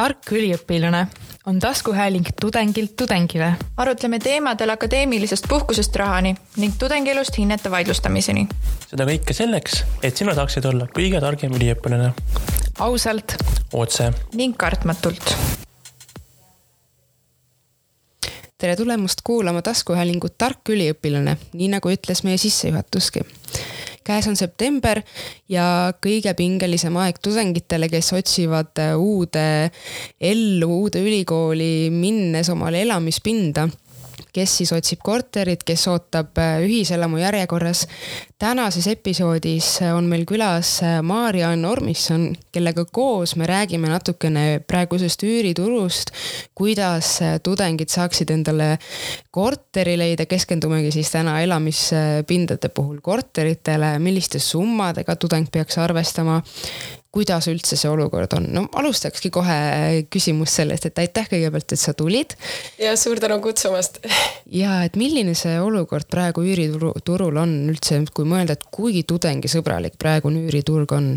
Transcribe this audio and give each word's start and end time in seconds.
tark 0.00 0.30
üliõpilane 0.32 1.02
on 1.50 1.58
taskuhääling 1.60 2.28
tudengilt 2.40 2.94
tudengile. 2.96 3.52
arutleme 3.76 4.18
teemadel 4.18 4.72
akadeemilisest 4.72 5.48
puhkusest 5.48 5.96
rahani 5.96 6.34
ning 6.56 6.74
tudengielust 6.78 7.36
hinnete 7.38 7.70
vaidlustamiseni. 7.70 8.46
seda 8.88 9.04
kõike 9.04 9.36
selleks, 9.36 9.82
et 10.02 10.16
sina 10.16 10.34
saaksid 10.38 10.64
olla 10.64 10.86
kõige 10.98 11.20
targem 11.20 11.52
üliõpilane. 11.52 12.12
ausalt. 12.78 13.36
otse. 13.72 14.12
ning 14.34 14.56
kartmatult. 14.56 15.36
tere 18.58 18.76
tulemast 18.76 19.20
kuulama 19.24 19.62
taskuhäälingut 19.62 20.38
Tark 20.38 20.68
üliõpilane, 20.68 21.36
nii 21.52 21.68
nagu 21.76 21.92
ütles 21.92 22.24
meie 22.24 22.40
sissejuhatuski 22.40 23.28
käes 24.06 24.28
on 24.30 24.36
september 24.36 25.02
ja 25.48 25.92
kõige 26.02 26.34
pingelisem 26.38 26.96
aeg 27.00 27.20
tudengitele, 27.22 27.90
kes 27.92 28.12
otsivad 28.16 28.80
äh, 28.82 28.96
uude 28.98 29.70
ellu, 30.20 30.70
uude 30.82 31.02
ülikooli 31.04 31.90
minnes 31.94 32.50
omale 32.52 32.82
elamispinda 32.86 33.68
kes 34.32 34.56
siis 34.60 34.72
otsib 34.72 35.02
korterit, 35.04 35.64
kes 35.66 35.86
ootab 35.90 36.38
äh, 36.38 36.60
ühiselamu 36.66 37.20
järjekorras. 37.20 37.86
tänases 38.38 38.86
episoodis 38.86 39.82
äh, 39.82 39.94
on 39.96 40.04
meil 40.04 40.24
külas 40.26 40.80
Maarja-Ann 41.02 41.64
Ormisson, 41.64 42.34
kellega 42.52 42.84
koos 42.84 43.36
me 43.36 43.46
räägime 43.46 43.88
natukene 43.88 44.60
praegusest 44.66 45.22
üüriturust, 45.22 46.10
kuidas 46.54 47.18
tudengid 47.42 47.88
saaksid 47.88 48.30
endale 48.30 48.78
korteri 49.30 49.96
leida, 49.98 50.26
keskendumegi 50.26 50.90
siis 50.92 51.10
täna 51.10 51.40
elamispindade 51.42 52.68
puhul 52.74 53.00
korteritele, 53.02 53.98
milliste 53.98 54.38
summadega 54.38 55.16
tudeng 55.16 55.50
peaks 55.52 55.78
arvestama 55.78 56.40
kuidas 57.14 57.48
üldse 57.50 57.76
see 57.78 57.90
olukord 57.90 58.32
on? 58.36 58.46
no 58.54 58.64
alustakski 58.78 59.32
kohe 59.34 59.56
küsimus 60.12 60.54
sellest, 60.60 60.86
et 60.86 61.00
aitäh 61.02 61.26
kõigepealt, 61.32 61.74
et 61.74 61.82
sa 61.82 61.94
tulid. 61.96 62.36
ja 62.78 62.94
suur 62.98 63.20
tänu 63.22 63.40
kutsumast. 63.42 63.98
ja 64.60 64.80
et 64.86 64.98
milline 65.00 65.34
see 65.38 65.56
olukord 65.60 66.06
praegu 66.10 66.44
üüriturul 66.46 67.40
on 67.42 67.56
üldse, 67.72 68.02
kui 68.14 68.28
mõelda, 68.28 68.58
et 68.58 68.66
kui 68.70 69.02
tudengisõbralik 69.02 69.98
praegune 70.00 70.46
üüriturg 70.46 70.94
on? 70.96 71.12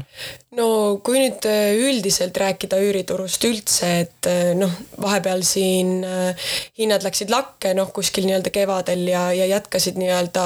No 0.57 0.67
kui 1.05 1.21
nüüd 1.21 1.45
äh, 1.49 1.75
üldiselt 1.77 2.37
rääkida 2.39 2.79
üüriturust 2.83 3.45
üldse, 3.47 3.91
et 4.03 4.29
äh, 4.29 4.51
noh, 4.57 4.73
vahepeal 5.01 5.43
siin 5.47 6.01
äh, 6.07 6.49
hinnad 6.79 7.05
läksid 7.05 7.31
lakke, 7.33 7.73
noh 7.77 7.93
kuskil 7.95 8.27
nii-öelda 8.27 8.53
kevadel 8.53 9.05
ja, 9.11 9.27
ja 9.35 9.47
jätkasid 9.49 9.99
nii-öelda 10.01 10.45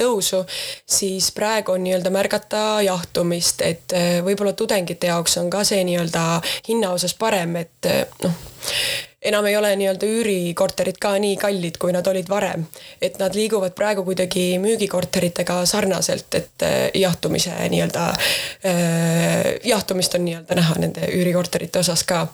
tõusu, 0.00 0.42
siis 0.88 1.30
praegu 1.36 1.76
on 1.76 1.84
nii-öelda 1.86 2.12
märgata 2.14 2.64
jahtumist, 2.86 3.62
et 3.66 3.96
võib-olla 4.24 4.54
tudeng 4.56 4.78
tudengite 4.78 5.10
jaoks 5.10 5.36
on 5.40 5.50
ka 5.50 5.64
see 5.66 5.82
nii-öelda 5.84 6.24
hinna 6.68 6.92
osas 6.94 7.14
parem, 7.18 7.56
et 7.56 7.88
noh, 8.22 8.36
enam 9.22 9.46
ei 9.46 9.56
ole 9.56 9.70
nii-öelda 9.76 10.06
üürikorterid 10.06 10.98
ka 11.00 11.14
nii 11.18 11.36
kallid, 11.36 11.78
kui 11.80 11.92
nad 11.92 12.06
olid 12.06 12.28
varem. 12.30 12.66
et 13.02 13.18
nad 13.18 13.34
liiguvad 13.34 13.74
praegu 13.74 14.04
kuidagi 14.04 14.58
müügikorteritega 14.62 15.64
sarnaselt, 15.66 16.34
et 16.34 16.62
eh, 16.62 16.90
jahtumise 16.94 17.54
nii-öelda, 17.68 18.06
eh, 18.64 19.58
jahtumist 19.64 20.14
on 20.14 20.24
nii-öelda 20.24 20.54
näha 20.54 20.78
nende 20.78 21.10
üürikorterite 21.14 21.82
osas 21.82 22.04
ka. 22.04 22.26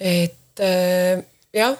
et 0.00 0.60
eh, 0.60 1.24
jah 1.54 1.76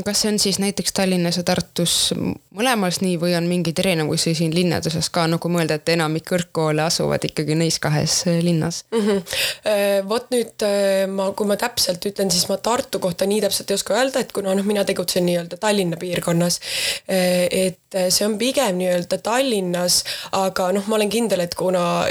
kas 0.00 0.22
see 0.22 0.30
on 0.32 0.38
siis 0.38 0.58
näiteks 0.58 0.92
Tallinnas 0.96 1.36
ja 1.36 1.42
Tartus 1.44 2.14
mõlemas 2.56 3.02
nii 3.04 3.18
või 3.20 3.34
on 3.36 3.44
mingeid 3.48 3.76
erinevusi 3.82 4.32
siin 4.34 4.54
linnade 4.54 4.88
osas 4.88 5.10
ka, 5.12 5.26
nagu 5.28 5.50
mõelda, 5.52 5.76
et 5.76 5.92
enamik 5.92 6.24
kõrgkoole 6.30 6.80
asuvad 6.84 7.26
ikkagi 7.28 7.56
neis 7.60 7.76
kahes 7.82 8.22
äh, 8.30 8.40
linnas 8.44 8.84
mm? 8.90 9.02
-hmm. 9.08 10.08
vot 10.08 10.32
nüüd 10.32 10.64
äh, 10.64 11.04
ma, 11.12 11.28
kui 11.36 11.46
ma 11.46 11.58
täpselt 11.60 12.04
ütlen, 12.08 12.32
siis 12.32 12.48
ma 12.48 12.56
Tartu 12.56 13.02
kohta 13.04 13.28
nii 13.28 13.42
täpselt 13.44 13.70
ei 13.70 13.76
oska 13.76 13.98
öelda, 13.98 14.24
et 14.24 14.32
kuna 14.32 14.54
noh, 14.56 14.64
mina 14.64 14.84
tegutsen 14.88 15.26
nii-öelda 15.28 15.60
Tallinna 15.60 15.96
piirkonnas. 16.00 16.60
et 17.08 17.96
see 18.08 18.26
on 18.26 18.38
pigem 18.38 18.78
nii-öelda 18.80 19.18
Tallinnas, 19.18 20.04
aga 20.32 20.72
noh, 20.72 20.86
ma 20.88 20.96
olen 20.96 21.10
kindel, 21.12 21.44
et 21.44 21.54
kuna 21.54 22.04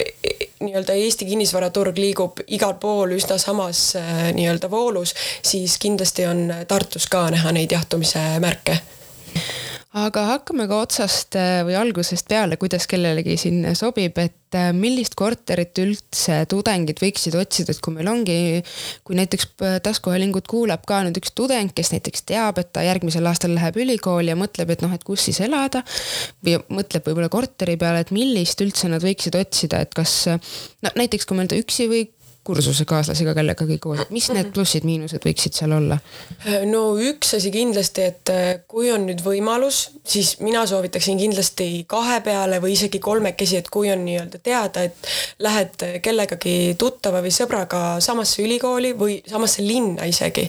nii-öelda 0.61 0.93
Eesti 0.93 1.25
kinnisvaraturg 1.25 1.97
liigub 1.97 2.41
igal 2.47 2.77
pool 2.79 3.15
üsna 3.17 3.37
samas 3.41 3.91
nii-öelda 4.37 4.71
voolus, 4.71 5.15
siis 5.41 5.77
kindlasti 5.81 6.25
on 6.29 6.47
Tartus 6.67 7.07
ka 7.11 7.27
näha 7.33 7.51
neid 7.55 7.73
jahtumise 7.73 8.23
märke 8.43 8.79
aga 9.91 10.21
hakkame 10.29 10.67
ka 10.71 10.77
otsast 10.85 11.35
äh, 11.35 11.61
või 11.67 11.75
algusest 11.75 12.29
peale, 12.31 12.55
kuidas 12.59 12.85
kellelegi 12.87 13.35
siin 13.39 13.65
sobib, 13.75 14.15
et 14.23 14.55
äh, 14.55 14.69
millist 14.75 15.17
korterit 15.19 15.75
üldse 15.83 16.37
tudengid 16.51 17.01
võiksid 17.03 17.35
otsida, 17.35 17.75
et 17.75 17.81
kui 17.83 17.97
meil 17.97 18.07
ongi, 18.07 18.37
kui 19.07 19.19
näiteks 19.19 19.49
äh, 19.67 19.75
taskuhäälingut 19.83 20.47
kuulab 20.51 20.85
ka 20.87 21.01
nüüd 21.03 21.19
üks 21.19 21.35
tudeng, 21.35 21.73
kes 21.75 21.91
näiteks 21.91 22.23
teab, 22.31 22.61
et 22.63 22.71
ta 22.71 22.85
järgmisel 22.87 23.27
aastal 23.27 23.51
läheb 23.57 23.81
ülikooli 23.83 24.31
ja 24.31 24.39
mõtleb, 24.39 24.71
et 24.71 24.85
noh, 24.85 24.95
et 24.95 25.03
kus 25.07 25.27
siis 25.27 25.41
elada. 25.43 25.83
või 26.45 26.55
mõtleb 26.71 27.11
võib-olla 27.11 27.29
korteri 27.31 27.75
peale, 27.81 28.05
et 28.05 28.15
millist 28.15 28.63
üldse 28.63 28.87
nad 28.91 29.03
võiksid 29.03 29.35
otsida, 29.35 29.83
et 29.83 29.91
kas 29.97 30.23
no 30.31 30.95
näiteks 30.95 31.27
kui 31.27 31.35
mõelda 31.35 31.59
üksi 31.59 31.91
või 31.91 32.07
kursusekaaslasega 32.43 33.35
kellegagi 33.37 33.77
koos, 33.77 33.99
mis 34.09 34.27
need 34.33 34.49
plussid-miinused 34.55 35.21
võiksid 35.21 35.59
seal 35.59 35.75
olla? 35.75 35.97
no 36.65 36.95
üks 36.97 37.35
asi 37.37 37.51
kindlasti, 37.53 38.05
et 38.09 38.31
äh, 38.33 38.47
kui 38.69 38.89
on 38.89 39.05
nüüd 39.05 39.21
võimalus, 39.21 39.83
siis 40.07 40.33
mina 40.41 40.63
soovitaksin 40.69 41.19
kindlasti 41.21 41.67
kahe 41.89 42.17
peale 42.25 42.57
või 42.63 42.73
isegi 42.73 42.97
kolmekesi, 43.03 43.59
et 43.61 43.69
kui 43.73 43.91
on 43.93 44.01
nii-öelda 44.07 44.41
teada, 44.41 44.87
et 44.89 45.11
lähed 45.45 45.85
kellegagi 46.01 46.55
tuttava 46.81 47.21
või 47.21 47.33
sõbraga 47.35 47.83
samasse 48.01 48.41
ülikooli 48.41 48.95
või 48.97 49.19
samasse 49.29 49.61
linna 49.61 50.09
isegi 50.09 50.47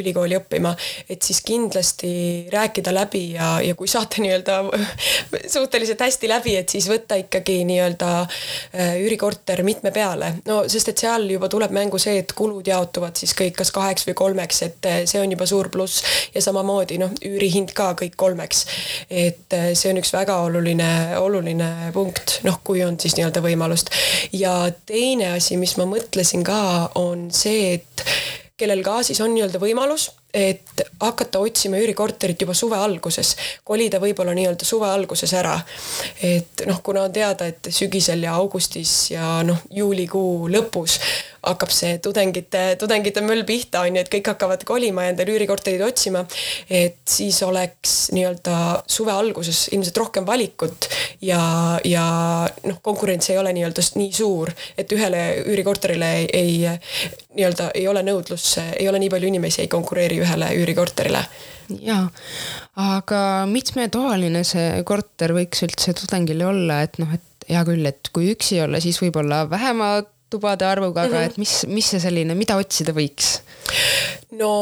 ülikooli 0.00 0.38
õppima, 0.40 0.72
et 1.12 1.28
siis 1.28 1.42
kindlasti 1.44 2.14
rääkida 2.52 2.94
läbi 2.96 3.24
ja, 3.34 3.58
ja 3.60 3.76
kui 3.76 3.90
saate 3.92 4.24
nii-öelda 4.24 4.62
suhteliselt 5.58 6.00
hästi 6.08 6.32
läbi, 6.32 6.56
et 6.56 6.72
siis 6.72 6.88
võtta 6.88 7.20
ikkagi 7.20 7.60
nii-öelda 7.68 8.10
äh, 8.24 8.96
üürikorter 9.04 9.60
mitme 9.66 9.92
peale, 9.92 10.38
no 10.48 10.62
sest 10.72 10.94
et 10.94 11.04
seal 11.04 11.33
juba 11.34 11.50
tuleb 11.52 11.74
mängu 11.74 11.98
see, 12.00 12.18
et 12.22 12.32
kulud 12.36 12.66
jaotuvad 12.66 13.18
siis 13.18 13.34
kõik 13.36 13.58
kas 13.60 13.72
kaheks 13.74 14.06
või 14.08 14.16
kolmeks, 14.18 14.62
et 14.66 14.88
eh, 14.90 15.00
see 15.10 15.20
on 15.22 15.34
juba 15.34 15.46
suur 15.50 15.70
pluss 15.74 16.02
ja 16.34 16.42
samamoodi 16.44 16.98
noh, 17.02 17.12
üürihind 17.24 17.74
ka 17.76 17.92
kõik 18.00 18.16
kolmeks. 18.20 18.64
et 19.10 19.56
eh, 19.58 19.70
see 19.74 19.92
on 19.92 20.00
üks 20.02 20.14
väga 20.14 20.38
oluline, 20.46 20.90
oluline 21.20 21.70
punkt, 21.94 22.40
noh, 22.48 22.60
kui 22.64 22.84
on 22.86 22.98
siis 23.00 23.18
nii-öelda 23.18 23.44
võimalust. 23.44 23.92
ja 24.32 24.56
teine 24.86 25.34
asi, 25.36 25.58
mis 25.60 25.76
ma 25.80 25.88
mõtlesin 25.90 26.44
ka, 26.46 26.90
on 27.00 27.28
see, 27.34 27.74
et 27.78 28.06
kellel 28.56 28.84
ka 28.86 29.02
siis 29.06 29.20
on 29.24 29.34
nii-öelda 29.34 29.62
võimalus 29.62 30.10
et 30.34 30.82
hakata 31.00 31.38
otsima 31.38 31.78
üürikorterit 31.78 32.40
juba 32.42 32.54
suve 32.58 32.76
alguses, 32.76 33.34
kolida 33.64 34.00
võib-olla 34.02 34.34
nii-öelda 34.34 34.66
suve 34.66 34.88
alguses 34.90 35.32
ära. 35.38 35.54
et 36.22 36.64
noh, 36.66 36.80
kuna 36.82 37.04
on 37.06 37.12
teada, 37.12 37.46
et 37.46 37.70
sügisel 37.70 38.26
ja 38.26 38.34
augustis 38.34 39.10
ja 39.12 39.42
noh, 39.46 39.62
juulikuu 39.70 40.48
lõpus 40.50 40.98
hakkab 41.44 41.72
see 41.74 41.98
tudengite, 42.02 42.62
tudengite 42.80 43.22
möll 43.24 43.44
pihta 43.48 43.84
on 43.84 43.98
ju, 43.98 44.04
et 44.04 44.10
kõik 44.12 44.32
hakkavad 44.32 44.64
kolima 44.68 45.06
ja 45.06 45.14
endale 45.14 45.34
üürikorterid 45.34 45.82
otsima. 45.84 46.24
et 46.70 47.00
siis 47.08 47.42
oleks 47.42 48.10
nii-öelda 48.14 48.84
suve 48.86 49.12
alguses 49.12 49.68
ilmselt 49.72 49.96
rohkem 50.00 50.26
valikut 50.26 50.88
ja, 51.22 51.80
ja 51.84 52.04
noh, 52.64 52.80
konkurents 52.82 53.30
ei 53.30 53.38
ole 53.38 53.52
nii-öelda 53.56 53.84
nii 53.94 54.12
suur, 54.12 54.52
et 54.78 54.92
ühele 54.92 55.24
üürikorterile 55.44 56.12
ei, 56.18 56.28
ei 56.32 56.54
nii-öelda 57.34 57.70
ei 57.74 57.88
ole 57.88 58.04
nõudlus, 58.06 58.46
ei 58.78 58.88
ole 58.88 59.00
nii 59.02 59.12
palju 59.12 59.30
inimesi 59.32 59.64
ei 59.64 59.68
konkureeri 59.72 60.20
ühele 60.22 60.50
üürikorterile. 60.60 61.24
jaa, 61.80 62.08
aga 62.80 63.20
mitmetoaline 63.50 64.44
see 64.46 64.82
korter 64.84 65.34
võiks 65.36 65.64
üldse 65.66 65.94
tudengile 65.96 66.46
olla, 66.46 66.82
et 66.84 66.98
noh, 67.02 67.12
et 67.14 67.48
hea 67.48 67.62
küll, 67.68 67.84
et 67.88 68.10
kui 68.14 68.30
üksi 68.32 68.60
olla, 68.64 68.80
siis 68.80 69.00
võib-olla 69.02 69.44
vähema 69.50 69.96
tubade 70.34 70.66
arvuga, 70.66 71.06
aga 71.06 71.22
-hmm. 71.22 71.30
et 71.30 71.40
mis, 71.40 71.54
mis 71.70 71.94
see 71.94 72.02
selline, 72.02 72.36
mida 72.38 72.58
otsida 72.60 72.92
võiks? 72.96 73.38
no 74.38 74.52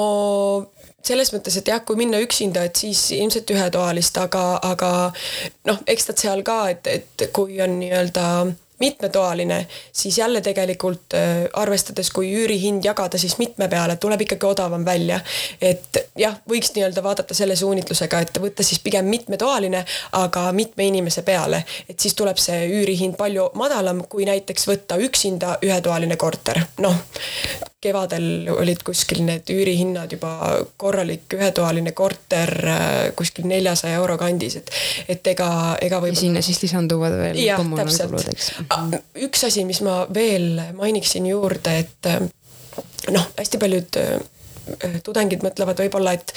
selles 1.03 1.33
mõttes, 1.35 1.57
et 1.59 1.69
jah, 1.69 1.83
kui 1.85 1.99
minna 1.99 2.21
üksinda, 2.23 2.65
et 2.69 2.79
siis 2.79 3.01
ilmselt 3.17 3.51
ühetoalist, 3.51 4.19
aga, 4.23 4.45
aga 4.63 4.91
noh, 5.69 5.81
eks 5.91 6.09
nad 6.11 6.23
seal 6.23 6.45
ka, 6.47 6.59
et, 6.71 6.87
et 6.87 7.25
kui 7.35 7.59
on 7.65 7.75
nii-öelda 7.81 8.27
mitmetoaline, 8.83 9.63
siis 9.93 10.19
jälle 10.19 10.43
tegelikult 10.45 11.17
äh, 11.17 11.31
arvestades, 11.53 12.11
kui 12.11 12.33
üürihind 12.35 12.85
jagada 12.85 13.21
siis 13.21 13.39
mitme 13.39 13.69
peale, 13.73 13.97
tuleb 13.97 14.27
ikkagi 14.27 14.49
odavam 14.49 14.85
välja. 14.85 15.21
et 15.61 16.03
jah, 16.19 16.37
võiks 16.49 16.73
nii-öelda 16.75 17.03
vaadata 17.05 17.35
selle 17.35 17.57
suunitlusega, 17.57 18.23
et 18.27 18.43
võtta 18.43 18.67
siis 18.67 18.83
pigem 18.83 19.07
mitmetoaline, 19.13 19.85
aga 20.19 20.47
mitme 20.57 20.87
inimese 20.91 21.23
peale, 21.27 21.65
et 21.89 21.99
siis 22.01 22.17
tuleb 22.19 22.41
see 22.43 22.65
üürihind 22.81 23.19
palju 23.19 23.51
madalam, 23.59 24.05
kui 24.09 24.27
näiteks 24.29 24.67
võtta 24.69 24.99
üksinda 25.03 25.59
ühetoaline 25.63 26.19
korter, 26.21 26.65
noh 26.83 26.97
kevadel 27.83 28.47
olid 28.53 28.83
kuskil 28.87 29.25
need 29.27 29.51
üürihinnad 29.51 30.13
juba 30.15 30.33
korralik 30.79 31.35
ühetoaline 31.35 31.93
korter 31.99 32.53
äh, 32.71 32.91
kuskil 33.19 33.49
neljasaja 33.51 33.99
euro 33.99 34.17
kandis, 34.21 34.61
et, 34.61 34.71
et 35.11 35.31
ega, 35.35 35.49
ega 35.83 35.99
võib. 36.05 36.15
sinna 36.19 36.45
siis 36.47 36.63
lisanduvad 36.63 37.17
veel 37.19 37.41
kommunaalkulud, 37.59 38.29
eks. 38.35 38.53
Üks 39.27 39.45
asi, 39.49 39.65
mis 39.69 39.83
ma 39.85 40.03
veel 40.15 40.61
mainiksin 40.77 41.27
juurde, 41.27 41.79
et 41.85 42.13
noh, 43.11 43.27
hästi 43.39 43.61
paljud 43.63 43.99
äh, 44.01 45.01
tudengid 45.05 45.43
mõtlevad 45.45 45.81
võib-olla, 45.83 46.15
et, 46.19 46.35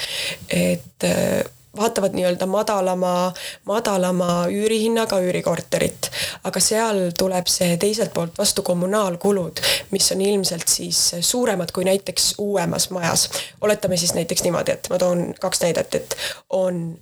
et 0.50 1.08
äh, 1.08 1.44
vaatavad 1.78 2.16
nii-öelda 2.18 2.48
madalama, 2.50 3.34
madalama 3.66 4.30
üürihinnaga 4.52 5.20
üürikorterit, 5.24 6.10
aga 6.44 6.60
seal 6.64 7.02
tuleb 7.18 7.50
see 7.52 7.78
teiselt 7.82 8.14
poolt 8.14 8.38
vastu 8.38 8.66
kommunaalkulud, 8.66 9.62
mis 9.92 10.12
on 10.16 10.22
ilmselt 10.22 10.68
siis 10.72 11.02
suuremad 11.22 11.72
kui 11.76 11.88
näiteks 11.88 12.36
uuemas 12.38 12.90
majas. 12.90 13.30
oletame 13.62 13.98
siis 13.98 14.14
näiteks 14.14 14.44
niimoodi, 14.44 14.72
et 14.72 14.90
ma 14.90 15.00
toon 15.02 15.34
kaks 15.40 15.62
näidet, 15.62 15.96
et 15.96 16.18
on 16.50 16.98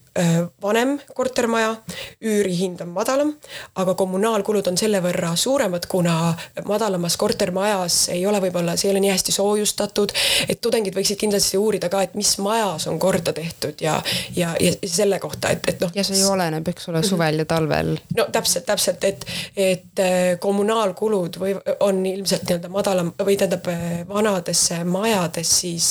vanem 0.61 0.99
kortermaja, 1.13 1.75
üürihind 2.21 2.81
on 2.81 2.91
madalam, 2.93 3.33
aga 3.75 3.95
kommunaalkulud 3.97 4.67
on 4.69 4.77
selle 4.77 5.01
võrra 5.01 5.31
suuremad, 5.35 5.87
kuna 5.89 6.35
madalamas 6.67 7.17
kortermajas 7.17 8.09
ei 8.13 8.25
ole 8.29 8.41
võib-olla, 8.43 8.75
see 8.77 8.91
ei 8.91 8.93
ole 8.93 9.01
nii 9.07 9.13
hästi 9.13 9.33
soojustatud, 9.33 10.13
et 10.47 10.61
tudengid 10.61 10.93
võiksid 10.93 11.17
kindlasti 11.23 11.57
uurida 11.57 11.89
ka, 11.89 12.03
et 12.05 12.13
mis 12.19 12.35
majas 12.45 12.85
on 12.91 12.99
korda 13.01 13.33
tehtud 13.33 13.81
ja, 13.81 13.97
ja, 14.37 14.53
ja 14.63 14.73
selle 14.89 15.19
kohta, 15.23 15.53
et, 15.55 15.67
et 15.71 15.81
noh. 15.83 15.91
ja 15.95 16.05
see 16.07 16.19
ju 16.19 16.29
oleneb, 16.33 16.67
eks 16.73 16.89
ole, 16.91 17.03
suvel 17.07 17.41
ja 17.43 17.47
talvel. 17.49 17.95
no 18.17 18.27
täpselt, 18.31 18.67
täpselt, 18.67 19.03
et, 19.07 19.25
et 19.57 20.03
kommunaalkulud 20.43 21.39
või 21.41 21.55
on 21.85 22.03
ilmselt 22.05 22.47
nii-öelda 22.47 22.71
madalam 22.73 23.13
või 23.23 23.37
tähendab 23.39 23.67
vanades 24.09 24.67
majades 24.85 25.57
siis 25.63 25.89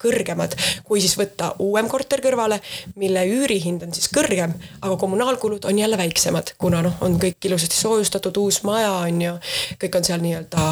kõrgemad, 0.00 0.56
kui 0.86 1.02
siis 1.02 1.16
võtta 1.18 1.52
uuem 1.62 1.88
korter 1.90 2.22
kõrvale, 2.24 2.60
mille 3.00 3.26
üür 3.28 3.50
üürihind 3.50 3.84
on 3.84 3.94
siis 3.94 4.08
kõrgem, 4.12 4.52
aga 4.80 4.96
kommunaalkulud 5.00 5.66
on 5.68 5.78
jälle 5.78 5.98
väiksemad, 5.98 6.54
kuna 6.60 6.82
noh, 6.84 6.96
on 7.04 7.16
kõik 7.20 7.48
ilusasti 7.48 7.76
soojustatud, 7.76 8.36
uus 8.40 8.62
maja 8.66 8.92
on 9.06 9.20
ju, 9.24 9.34
kõik 9.80 9.98
on 9.98 10.06
seal 10.06 10.22
nii-öelda 10.24 10.66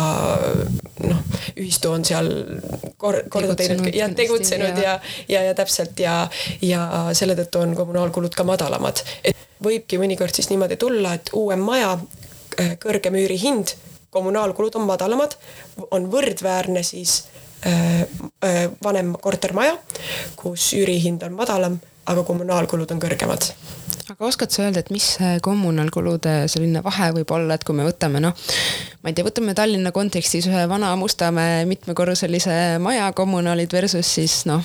noh, 1.09 1.23
ühistu 1.57 1.93
on 1.93 2.07
seal 2.07 2.31
kor-, 3.01 3.25
korda 3.33 3.57
teinud 3.59 3.91
ja 3.95 4.09
tegutsenud 4.15 4.79
ja, 4.79 4.99
ja, 4.99 4.99
ja, 5.29 5.45
ja 5.51 5.57
täpselt 5.59 5.99
ja, 6.03 6.17
ja 6.63 6.85
selle 7.19 7.28
tõttu 7.39 7.63
on 7.63 7.75
kommunaalkulud 7.77 8.35
ka 8.35 8.45
madalamad. 8.45 9.03
et 9.25 9.37
võibki 9.65 9.99
mõnikord 9.99 10.35
siis 10.35 10.51
niimoodi 10.51 10.77
tulla, 10.77 11.15
et 11.15 11.31
uuem 11.33 11.61
maja, 11.61 11.99
äh, 12.61 12.77
kõrgem 12.81 13.19
üürihind, 13.19 13.75
kommunaalkulud 14.11 14.77
on 14.77 14.87
madalamad, 14.89 15.37
on 15.91 16.09
võrdväärne 16.13 16.83
siis 16.83 17.25
äh, 17.67 18.03
äh, 18.45 18.65
vanem 18.85 19.17
kortermaja, 19.21 19.77
kus 20.37 20.73
üürihind 20.79 21.23
on 21.27 21.33
madalam 21.33 21.81
aga 22.09 22.25
kommunaalkulud 22.25 22.91
on 22.95 23.01
kõrgemad. 23.03 23.51
aga 24.09 24.25
oskad 24.25 24.53
sa 24.53 24.65
öelda, 24.65 24.81
et 24.81 24.91
mis 24.95 25.05
see 25.19 25.37
kommunaalkulude 25.45 26.35
selline 26.49 26.81
vahe 26.85 27.11
võib 27.19 27.33
olla, 27.37 27.59
et 27.59 27.65
kui 27.69 27.77
me 27.77 27.85
võtame 27.85 28.23
noh, 28.25 28.37
ma 29.03 29.11
ei 29.11 29.17
tea, 29.17 29.27
võtame 29.27 29.55
Tallinna 29.57 29.93
kontekstis 29.93 30.49
ühe 30.49 30.65
vana 30.71 30.95
Mustamäe 30.97 31.67
mitmekorruselise 31.69 32.79
maja 32.81 33.11
kommunaalid 33.13 33.73
versus 33.73 34.15
siis 34.19 34.41
noh 34.49 34.65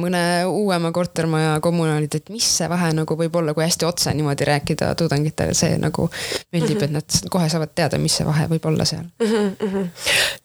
mõne 0.00 0.20
uuema 0.48 0.90
kortermaja 0.94 1.56
kommunaalid, 1.64 2.18
et 2.18 2.30
mis 2.32 2.46
see 2.58 2.68
vahe 2.70 2.92
nagu 2.96 3.16
võib 3.18 3.36
olla, 3.40 3.54
kui 3.56 3.64
hästi 3.64 3.86
otse 3.88 4.12
niimoodi 4.16 4.46
rääkida 4.48 4.92
tudengitele, 4.98 5.54
see 5.56 5.76
nagu 5.80 6.08
meeldib, 6.54 6.82
et 6.86 6.94
nad 6.94 7.18
kohe 7.32 7.48
saavad 7.52 7.72
teada, 7.76 8.00
mis 8.02 8.18
see 8.18 8.26
vahe 8.26 8.46
võib 8.50 8.68
olla 8.70 8.86
seal 8.88 9.04
mm. 9.04 9.54
-hmm. 9.60 9.88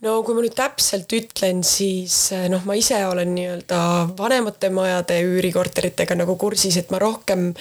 no 0.07 0.17
kui 0.27 0.37
ma 0.37 0.45
nüüd 0.45 0.55
täpselt 0.57 1.13
ütlen, 1.17 1.63
siis 1.67 2.17
noh, 2.51 2.65
ma 2.65 2.77
ise 2.79 2.99
olen 3.07 3.35
nii-öelda 3.35 3.81
vanemate 4.17 4.69
majade 4.69 5.21
üürikorteritega 5.27 6.15
nagu 6.19 6.35
kursis, 6.35 6.77
et 6.77 6.91
ma 6.91 6.99
rohkem 7.01 7.51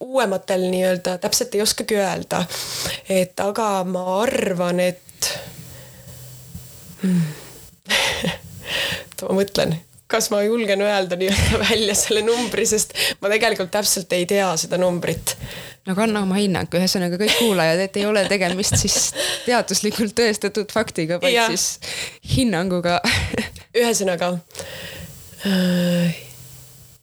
uuematel 0.00 0.68
nii-öelda 0.70 1.18
täpselt 1.22 1.54
ei 1.54 1.62
oskagi 1.62 1.96
öelda. 1.96 2.44
et 3.08 3.40
aga 3.40 3.84
ma 3.84 4.04
arvan, 4.22 4.80
et 4.80 5.32
hmm. 7.02 7.22
ma 9.22 9.38
mõtlen 9.38 9.78
kas 10.12 10.28
ma 10.32 10.42
julgen 10.44 10.82
öelda 10.84 11.16
nii-öelda 11.18 11.60
välja 11.70 11.96
selle 11.98 12.24
numbri, 12.26 12.66
sest 12.68 12.94
ma 13.22 13.30
tegelikult 13.32 13.72
täpselt 13.74 14.12
ei 14.16 14.26
tea 14.28 14.50
seda 14.60 14.78
numbrit. 14.80 15.36
no 15.86 15.94
aga 15.94 16.06
anna 16.06 16.24
oma 16.26 16.40
hinnang, 16.40 16.70
ühesõnaga 16.78 17.18
kõik 17.20 17.38
kuulajad, 17.40 17.84
et 17.86 18.00
ei 18.00 18.06
ole 18.08 18.24
tegemist 18.30 18.76
siis 18.80 18.98
teaduslikult 19.46 20.16
tõestatud 20.18 20.72
faktiga, 20.74 21.20
vaid 21.22 21.36
ja. 21.36 21.48
siis 21.52 21.80
hinnanguga 22.36 23.00
ühesõnaga 23.80 24.34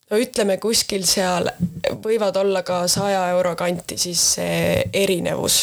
no 0.09 0.21
ütleme 0.21 0.57
kuskil 0.61 1.03
seal 1.09 1.51
võivad 2.03 2.37
olla 2.39 2.63
ka 2.67 2.85
saja 2.91 3.25
euro 3.33 3.55
kanti 3.59 3.97
siis 3.99 4.23
see 4.37 4.89
erinevus, 4.93 5.61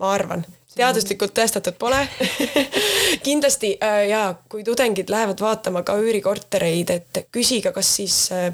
ma 0.00 0.12
arvan 0.16 0.44
teaduslikult 0.76 1.34
tõestatud 1.36 1.76
pole 1.78 2.00
kindlasti 3.26 3.74
äh, 3.82 4.00
ja 4.10 4.22
kui 4.48 4.64
tudengid 4.66 5.10
lähevad 5.12 5.40
vaatama 5.40 5.84
ka 5.86 5.96
üürikortereid, 6.00 6.90
et 6.90 7.22
küsige, 7.34 7.72
kas 7.74 7.94
siis 8.00 8.18
äh, 8.34 8.50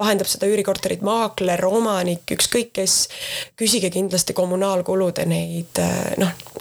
vahendab 0.00 0.30
seda 0.30 0.48
üürikorterit 0.50 1.04
maakler, 1.06 1.64
omanik, 1.66 2.26
ükskõik 2.36 2.72
kes. 2.74 3.08
küsige 3.56 3.90
kindlasti 3.90 4.36
kommunaalkulude 4.36 5.26
neid 5.28 5.82
äh, 5.82 6.14
noh, 6.20 6.53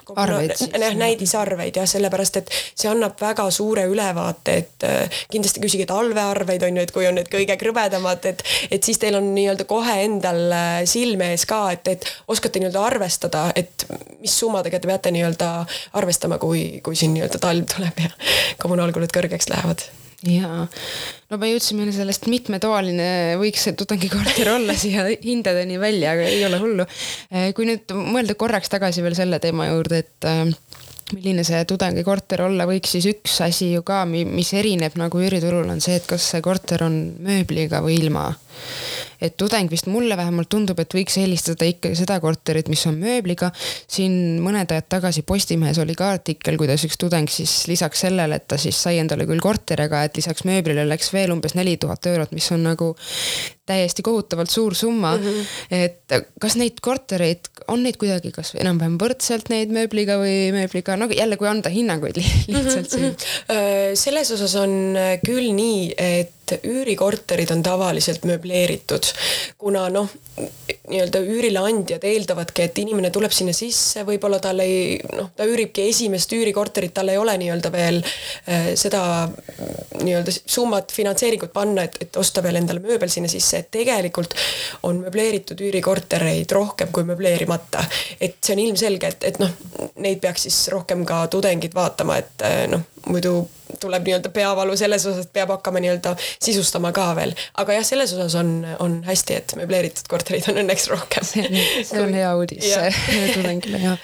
näidisarveid 1.00 1.80
jah, 1.80 1.88
sellepärast 1.90 2.40
et 2.42 2.52
see 2.54 2.90
annab 2.92 3.18
väga 3.22 3.46
suure 3.54 3.86
ülevaate, 3.90 4.58
et 4.64 4.88
äh, 4.88 5.22
kindlasti 5.32 5.64
küsige 5.64 5.88
talvearveid 5.90 6.68
on 6.68 6.78
ju, 6.78 6.86
et 6.86 6.94
kui 6.96 7.08
on 7.10 7.18
need 7.20 7.32
kõige 7.32 7.58
krõbedamad, 7.60 8.26
et, 8.30 8.44
et 8.72 8.84
siis 8.84 9.02
teil 9.02 9.18
on 9.20 9.32
nii-öelda 9.36 9.68
kohe 9.70 9.98
endal 10.06 10.44
äh, 10.52 10.78
silme 10.90 11.34
ees 11.34 11.48
ka, 11.50 11.66
et, 11.76 11.88
et 11.96 12.08
oskate 12.28 12.62
nii-öelda 12.62 12.86
arvestada, 12.92 13.48
et 13.56 13.88
mis 14.22 14.38
summadega 14.44 14.80
te 14.80 14.92
peate 14.92 15.14
nii-öelda 15.16 15.52
arvestama, 16.00 16.40
kui, 16.42 16.82
kui 16.86 17.00
siin 17.00 17.16
nii-öelda 17.18 17.42
talv 17.44 17.68
tuleb 17.76 18.06
ja 18.06 18.14
kommunaalkulud 18.62 19.14
kõrgeks 19.14 19.52
lähevad 19.54 19.88
jaa, 20.28 20.68
no 21.32 21.40
me 21.42 21.50
jõudsime 21.52 21.90
sellest 21.96 22.30
mitmetoaline 22.32 23.08
võiks 23.42 23.68
see 23.68 23.76
tudengikorter 23.80 24.54
olla 24.54 24.76
siia 24.80 25.06
hindadeni 25.24 25.80
välja, 25.82 26.14
aga 26.16 26.30
ei 26.30 26.46
ole 26.48 26.62
hullu. 26.62 26.88
Eh, 27.32 27.52
kui 27.58 27.68
nüüd 27.70 27.92
mõelda 27.98 28.38
korraks 28.40 28.72
tagasi 28.72 29.04
veel 29.04 29.18
selle 29.18 29.42
teema 29.44 29.68
juurde, 29.72 30.04
et 30.06 30.30
eh, 30.30 30.46
milline 31.14 31.44
see 31.48 31.64
tudengikorter 31.70 32.46
olla 32.46 32.68
võiks, 32.70 32.96
siis 32.96 33.08
üks 33.12 33.40
asi 33.46 33.74
ju 33.74 33.84
ka, 33.86 34.04
mis 34.08 34.54
erineb 34.58 34.96
nagu 35.00 35.22
üüriturul, 35.22 35.68
on 35.70 35.84
see, 35.84 36.00
et 36.00 36.08
kas 36.10 36.32
see 36.34 36.44
korter 36.46 36.86
on 36.88 36.98
mööbliga 37.24 37.84
või 37.84 38.00
ilma 38.00 38.32
et 39.24 39.38
tudeng 39.40 39.72
vist 39.72 39.88
mulle 39.92 40.18
vähemalt 40.20 40.50
tundub, 40.52 40.80
et 40.84 40.94
võiks 40.94 41.18
eelistada 41.22 41.68
ikkagi 41.70 41.96
seda 41.98 42.20
korterit, 42.24 42.70
mis 42.72 42.84
on 42.90 42.98
mööbliga. 43.00 43.52
siin 43.88 44.40
mõned 44.44 44.72
ajad 44.72 44.90
tagasi 44.98 45.24
Postimehes 45.28 45.80
oli 45.80 45.96
ka 45.96 46.12
artikkel, 46.18 46.58
kuidas 46.60 46.84
üks 46.88 47.00
tudeng 47.00 47.32
siis 47.32 47.64
lisaks 47.72 48.06
sellele, 48.06 48.36
et 48.42 48.48
ta 48.48 48.58
siis 48.58 48.78
sai 48.78 49.00
endale 49.02 49.28
küll 49.30 49.44
korteri, 49.44 49.88
aga 49.88 50.04
et 50.08 50.18
lisaks 50.20 50.46
mööblile 50.50 50.86
läks 50.88 51.14
veel 51.14 51.32
umbes 51.36 51.56
neli 51.56 51.78
tuhat 51.78 52.06
eurot, 52.12 52.34
mis 52.36 52.52
on 52.52 52.66
nagu 52.68 52.94
täiesti 53.66 54.04
kohutavalt 54.04 54.52
suur 54.52 54.76
summa 54.76 55.16
mm. 55.16 55.24
-hmm. 55.24 55.46
et 55.72 56.14
kas 56.42 56.56
neid 56.60 56.82
kortereid, 56.82 57.48
on 57.68 57.84
neid 57.84 57.96
kuidagi 57.98 58.34
kas 58.36 58.52
enam-vähem 58.60 58.98
võrdselt 59.00 59.48
neid 59.54 59.72
mööbliga 59.72 60.18
või 60.20 60.52
mööbliga, 60.52 60.98
no 61.00 61.08
jälle, 61.08 61.38
kui 61.40 61.48
anda 61.48 61.72
hinnanguid 61.72 62.20
lihtsalt 62.52 62.92
siin 62.92 63.10
mm. 63.10 63.16
-hmm. 63.16 63.96
selles 63.96 64.32
osas 64.36 64.56
on 64.60 64.98
küll 65.24 65.54
nii, 65.56 65.94
et 65.98 66.43
et 66.52 66.66
üürikorterid 66.68 67.52
on 67.54 67.64
tavaliselt 67.64 68.26
mööbleeritud, 68.28 69.08
kuna 69.58 69.88
noh, 69.94 70.10
nii-öelda 70.90 71.20
üürileandjad 71.24 72.04
eeldavadki, 72.04 72.66
et 72.66 72.80
inimene 72.82 73.12
tuleb 73.14 73.32
sinna 73.32 73.54
sisse, 73.56 74.04
võib-olla 74.08 74.40
tal 74.44 74.60
ei 74.64 74.98
noh, 75.16 75.30
ta 75.38 75.46
üüribki 75.48 75.86
esimest 75.90 76.34
üürikorterit, 76.36 76.94
tal 76.96 77.12
ei 77.14 77.20
ole 77.22 77.36
nii-öelda 77.40 77.72
veel 77.74 78.02
äh, 78.04 78.74
seda 78.80 79.04
nii-öelda 80.02 80.34
summat, 80.34 80.92
finantseeringut 80.92 81.54
panna, 81.54 81.86
et, 81.88 82.00
et 82.04 82.18
osta 82.20 82.44
veel 82.44 82.60
endale 82.60 82.84
mööbel 82.84 83.12
sinna 83.14 83.32
sisse, 83.32 83.64
et 83.64 83.72
tegelikult 83.74 84.36
on 84.84 85.04
mööbleeritud 85.06 85.62
üürikortereid 85.64 86.52
rohkem 86.52 86.92
kui 86.92 87.08
mööbleerimata. 87.08 87.86
et 88.20 88.40
see 88.42 88.58
on 88.58 88.66
ilmselge, 88.66 89.14
et, 89.16 89.30
et 89.32 89.40
noh, 89.40 89.54
neid 90.04 90.20
peaks 90.24 90.50
siis 90.50 90.60
rohkem 90.74 91.06
ka 91.08 91.26
tudengid 91.32 91.76
vaatama, 91.78 92.20
et 92.20 92.48
äh, 92.50 92.66
noh, 92.72 92.84
muidu 93.10 93.34
tuleb 93.80 94.06
nii-öelda 94.06 94.30
peavalu 94.34 94.76
selles 94.78 95.06
osas, 95.10 95.26
et 95.26 95.34
peab 95.36 95.52
hakkama 95.56 95.82
nii-öelda 95.84 96.14
sisustama 96.20 96.94
ka 96.96 97.10
veel. 97.18 97.34
aga 97.60 97.78
jah, 97.78 97.86
selles 97.88 98.14
osas 98.16 98.36
on, 98.40 98.52
on 98.84 99.00
hästi, 99.08 99.38
et 99.42 99.56
mööbleeritud 99.60 100.08
korterid 100.12 100.48
on 100.52 100.62
õnneks 100.64 100.88
rohkem. 100.92 101.26
see 101.28 102.02
on 102.02 102.14
hea 102.16 102.32
uudis 102.38 102.70
tudengile 103.34 103.82
ja. 103.84 103.96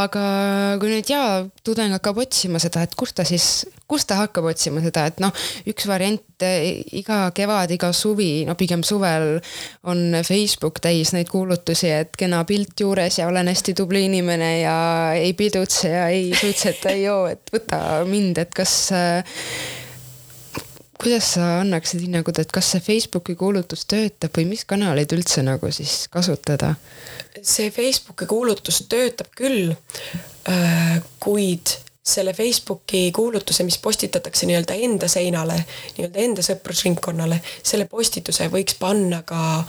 aga 0.00 0.24
kui 0.82 0.94
nüüd 0.96 1.12
ja 1.12 1.24
tudeng 1.66 1.94
hakkab 1.96 2.20
otsima 2.26 2.62
seda, 2.62 2.84
et 2.86 2.96
kust 2.98 3.16
ta 3.20 3.26
siis, 3.28 3.64
kust 3.90 4.08
ta 4.10 4.20
hakkab 4.22 4.50
otsima 4.52 4.82
seda, 4.84 5.06
et 5.10 5.18
noh, 5.22 5.34
üks 5.70 5.88
variant 5.90 6.46
iga 6.96 7.18
kevad, 7.36 7.74
iga 7.74 7.90
suvi, 7.96 8.46
no 8.48 8.54
pigem 8.58 8.84
suvel 8.86 9.36
on 9.90 10.20
Facebook 10.26 10.80
täis 10.84 11.12
neid 11.16 11.28
kuulutusi, 11.32 11.90
et 12.04 12.16
kena 12.18 12.44
pilt 12.48 12.80
juures 12.80 13.20
ja 13.20 13.28
olen 13.28 13.50
hästi 13.50 13.74
tubli 13.82 14.06
inimene 14.08 14.52
ja 14.62 14.78
ei 15.18 15.34
pidutse 15.36 15.92
ja 15.92 16.08
ei 16.14 16.30
suitseta, 16.32 16.94
ei 16.94 17.04
joo, 17.04 17.26
et 17.30 17.52
võta 17.52 17.82
mind, 18.08 18.40
et 18.40 18.56
kas 18.56 18.78
kuidas 21.00 21.34
sa 21.34 21.44
annaksid 21.60 22.02
hinnangut, 22.04 22.38
et 22.42 22.50
kas 22.52 22.74
see 22.74 22.82
Facebooki 22.84 23.34
kuulutus 23.38 23.86
töötab 23.88 24.34
või 24.36 24.50
mis 24.52 24.66
kanaleid 24.68 25.12
üldse 25.16 25.44
nagu 25.46 25.70
siis 25.72 26.04
kasutada? 26.12 26.74
see 27.40 27.70
Facebooki 27.72 28.26
kuulutus 28.28 28.82
töötab 28.90 29.30
küll, 29.38 29.72
äh, 30.50 30.98
kuid 31.22 31.72
selle 32.02 32.32
Facebooki 32.32 33.12
kuulutuse, 33.12 33.62
mis 33.62 33.76
postitatakse 33.78 34.46
nii-öelda 34.48 34.72
enda 34.86 35.08
seinale, 35.08 35.58
nii-öelda 35.98 36.22
enda 36.24 36.44
sõprusringkonnale, 36.44 37.36
selle 37.60 37.84
postituse 37.90 38.46
võiks 38.48 38.78
panna 38.80 39.18
ka 39.28 39.60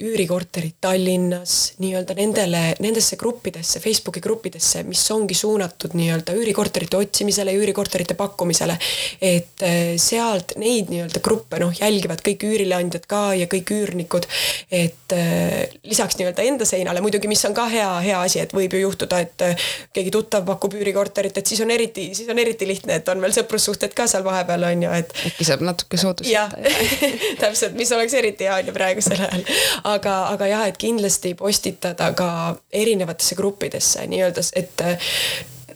üürikorterid 0.00 0.78
Tallinnas 0.80 1.74
nii-öelda 1.84 2.16
nendele, 2.16 2.62
nendesse 2.80 3.18
gruppidesse, 3.20 3.82
Facebooki 3.84 4.22
gruppidesse, 4.24 4.80
mis 4.88 5.02
ongi 5.12 5.36
suunatud 5.36 5.92
nii-öelda 5.98 6.32
üürikorterite 6.40 6.96
otsimisele, 6.96 7.52
üürikorterite 7.52 8.16
pakkumisele. 8.16 8.78
et 9.20 9.62
äh, 9.62 9.94
sealt 10.00 10.56
neid 10.56 10.88
nii-öelda 10.88 11.20
gruppe 11.20 11.60
noh, 11.60 11.76
jälgivad 11.76 12.24
kõik 12.24 12.48
üürileandjad 12.48 13.04
ka 13.06 13.22
ja 13.36 13.44
kõik 13.44 13.74
üürnikud. 13.76 14.24
et 14.70 15.12
äh, 15.12 15.68
lisaks 15.84 16.16
nii-öelda 16.16 16.48
enda 16.48 16.64
seinale 16.64 17.04
muidugi, 17.04 17.28
mis 17.28 17.44
on 17.44 17.52
ka 17.52 17.68
hea, 17.68 17.92
hea 18.08 18.24
asi, 18.24 18.40
et 18.40 18.56
võib 18.56 18.72
ju 18.72 18.86
juhtuda, 18.86 19.20
et 19.20 19.46
äh, 19.50 19.70
keegi 19.92 20.16
tuttav 20.16 20.48
pakub 20.48 20.80
üürikorterit, 20.80 21.36
et 21.36 21.46
siis 21.46 21.60
on 21.60 21.73
eriti, 21.74 22.08
siis 22.16 22.28
on 22.30 22.38
eriti 22.38 22.68
lihtne, 22.68 22.98
et 23.00 23.08
on 23.12 23.22
veel 23.22 23.34
sõprussuhted 23.36 23.94
ka 23.96 24.06
seal 24.10 24.24
vahepeal 24.26 24.68
on 24.70 24.84
ju, 24.86 24.92
et. 25.00 25.14
äkki 25.30 25.46
saab 25.48 25.64
natuke 25.66 26.00
soodustada. 26.00 26.62
täpselt, 27.42 27.74
mis 27.78 27.92
oleks 27.96 28.14
eriti 28.18 28.48
hea 28.48 28.60
on 28.60 28.70
ju 28.70 28.76
praegusel 28.76 29.24
ajal. 29.26 29.48
aga, 29.94 30.14
aga 30.34 30.50
jah, 30.52 30.68
et 30.70 30.78
kindlasti 30.80 31.34
postitada 31.38 32.12
ka 32.16 32.28
erinevatesse 32.72 33.38
gruppidesse 33.38 34.06
nii-öelda, 34.10 34.46
et 34.60 34.86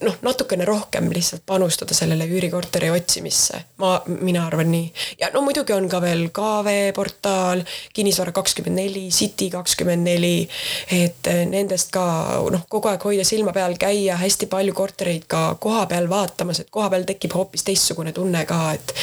noh, 0.02 0.16
natukene 0.22 0.64
rohkem 0.64 1.10
lihtsalt 1.12 1.42
panustada 1.46 1.94
sellele 1.94 2.26
üürikorteri 2.26 2.90
otsimisse. 2.90 3.60
ma, 3.76 4.02
mina 4.06 4.46
arvan 4.46 4.70
nii. 4.70 4.92
ja 5.20 5.30
no 5.34 5.42
muidugi 5.46 5.72
on 5.72 5.88
ka 5.88 6.00
veel 6.02 6.28
KV 6.34 6.74
portaal, 6.96 7.62
Kinnisvara 7.92 8.32
kakskümmend 8.32 8.80
neli, 8.80 9.08
City 9.10 9.50
kakskümmend 9.50 10.04
neli. 10.04 10.48
et 10.92 11.30
nendest 11.50 11.92
ka 11.94 12.04
noh, 12.50 12.64
kogu 12.68 12.92
aeg 12.92 13.04
hoida 13.04 13.26
silma 13.26 13.52
peal, 13.56 13.76
käia 13.80 14.16
hästi 14.20 14.46
palju 14.50 14.74
kortereid 14.74 15.26
ka 15.28 15.42
kohapeal 15.60 16.08
vaatamas, 16.10 16.62
et 16.62 16.70
kohapeal 16.70 17.06
tekib 17.08 17.34
hoopis 17.34 17.66
teistsugune 17.66 18.12
tunne 18.12 18.44
ka, 18.48 18.72
et, 18.74 18.94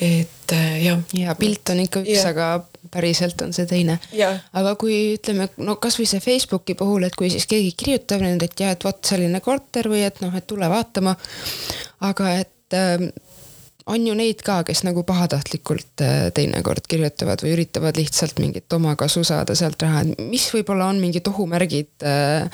et 0.00 0.56
jah. 0.84 1.00
ja 1.18 1.34
pilt 1.38 1.74
on 1.74 1.84
ikka 1.86 2.04
üks, 2.04 2.24
aga 2.30 2.48
päriselt 2.94 3.42
on 3.44 3.52
see 3.56 3.68
teine. 3.70 3.98
aga 4.52 4.74
kui 4.80 5.16
ütleme, 5.18 5.50
no 5.66 5.76
kasvõi 5.82 6.06
see 6.08 6.22
Facebooki 6.24 6.78
puhul, 6.78 7.08
et 7.08 7.18
kui 7.18 7.30
siis 7.32 7.48
keegi 7.50 7.74
kirjutab 7.84 8.24
nüüd, 8.24 8.42
et 8.46 8.64
jah, 8.64 8.74
et 8.74 8.86
vot 8.86 9.00
selline 9.04 9.42
korter 9.44 9.90
või 9.92 10.06
et 10.06 10.22
noh, 10.24 10.34
et 10.34 10.46
tule 10.46 10.70
vaatama. 10.70 11.16
aga 12.08 12.34
et 12.40 12.78
äh, 12.78 13.08
on 13.86 14.06
ju 14.06 14.14
neid 14.16 14.40
ka, 14.44 14.62
kes 14.64 14.82
nagu 14.86 15.04
pahatahtlikult 15.06 16.02
äh, 16.04 16.14
teinekord 16.34 16.86
kirjutavad 16.88 17.42
või 17.44 17.52
üritavad 17.56 17.98
lihtsalt 18.00 18.40
mingit 18.40 18.72
omakasu 18.72 19.24
saada 19.28 19.56
sealt 19.58 19.82
raha, 19.84 20.04
et 20.04 20.22
mis 20.30 20.46
võib-olla 20.54 20.88
on 20.92 21.02
mingid 21.02 21.28
ohumärgid 21.28 22.06
äh,. 22.08 22.48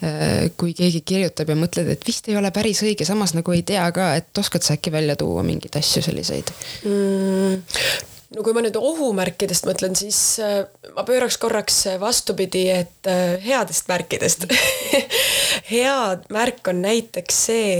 Äh, 0.00 0.48
kui 0.56 0.72
keegi 0.76 1.02
kirjutab 1.06 1.50
ja 1.52 1.56
mõtled, 1.58 1.88
et 1.92 2.04
vist 2.06 2.28
ei 2.30 2.36
ole 2.38 2.50
päris 2.54 2.80
õige, 2.84 3.04
samas 3.08 3.34
nagu 3.36 3.52
ei 3.52 3.62
tea 3.66 3.84
ka, 3.94 4.12
et 4.16 4.38
oskad 4.40 4.64
sa 4.64 4.76
äkki 4.78 4.92
välja 4.92 5.16
tuua 5.20 5.44
mingeid 5.46 5.76
asju 5.80 6.02
selliseid 6.04 6.52
mm.? 6.88 8.09
No 8.36 8.44
kui 8.46 8.54
ma 8.54 8.62
nüüd 8.62 8.76
ohumärkidest 8.78 9.66
mõtlen, 9.66 9.96
siis 9.98 10.18
äh, 10.44 10.62
ma 10.94 11.04
pööraks 11.06 11.38
korraks 11.42 11.82
vastupidi, 12.02 12.66
et 12.72 13.10
äh, 13.10 13.36
headest 13.42 13.90
märkidest 13.90 14.46
hea 15.72 15.96
märk 16.32 16.70
on 16.70 16.82
näiteks 16.84 17.40
see, 17.48 17.72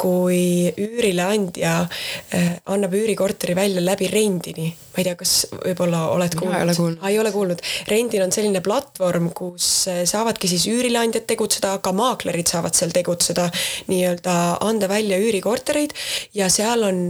kui 0.00 0.72
üürileandja 0.76 1.76
äh, 1.84 2.50
annab 2.68 2.96
üürikorteri 3.00 3.56
välja 3.56 3.84
läbi 3.84 4.10
rendini. 4.12 4.72
Ma 4.94 5.02
ei 5.02 5.08
tea, 5.08 5.16
kas 5.18 5.32
võib-olla 5.52 6.04
oled 6.14 6.36
kuulnud? 6.38 6.98
ei 7.10 7.18
ole 7.18 7.32
kuulnud. 7.34 7.62
Rendin 7.90 8.22
on 8.26 8.34
selline 8.34 8.62
platvorm, 8.64 9.30
kus 9.36 9.70
saavadki 10.10 10.50
siis 10.50 10.68
üürileandjad 10.70 11.26
tegutseda, 11.30 11.76
ka 11.84 11.94
maaklerid 11.96 12.50
saavad 12.50 12.78
seal 12.78 12.94
tegutseda, 12.94 13.48
nii-öelda 13.90 14.36
anda 14.64 14.90
välja 14.90 15.18
üürikortereid 15.22 15.96
ja 16.38 16.50
seal 16.52 16.86
on 16.86 17.02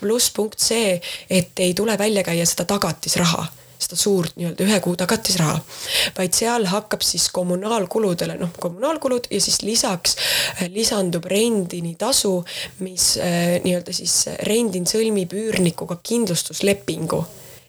plusspunkt 0.00 0.60
see, 0.60 0.98
et 1.30 1.64
ei 1.64 1.72
tule 1.74 1.96
välja 1.98 2.26
käia 2.26 2.44
seda 2.48 2.68
tagatisraha 2.68 3.48
seda 3.80 3.96
suurt 3.96 4.36
nii-öelda 4.36 4.66
ühe 4.66 4.78
kuu 4.84 4.96
tagatisraha, 5.00 5.56
vaid 6.18 6.36
seal 6.36 6.66
hakkab 6.70 7.04
siis 7.06 7.28
kommunaalkuludele, 7.34 8.36
noh, 8.40 8.52
kommunaalkulud 8.60 9.30
ja 9.32 9.40
siis 9.40 9.62
lisaks 9.66 10.16
äh, 10.16 10.66
lisandub 10.72 11.28
rendini 11.30 11.96
tasu, 11.98 12.38
mis 12.84 13.12
äh, 13.18 13.58
nii-öelda 13.64 13.96
siis 13.96 14.22
rendin 14.48 14.88
sõlmib 14.88 15.34
üürnikuga 15.36 16.00
kindlustuslepingu 16.02 17.24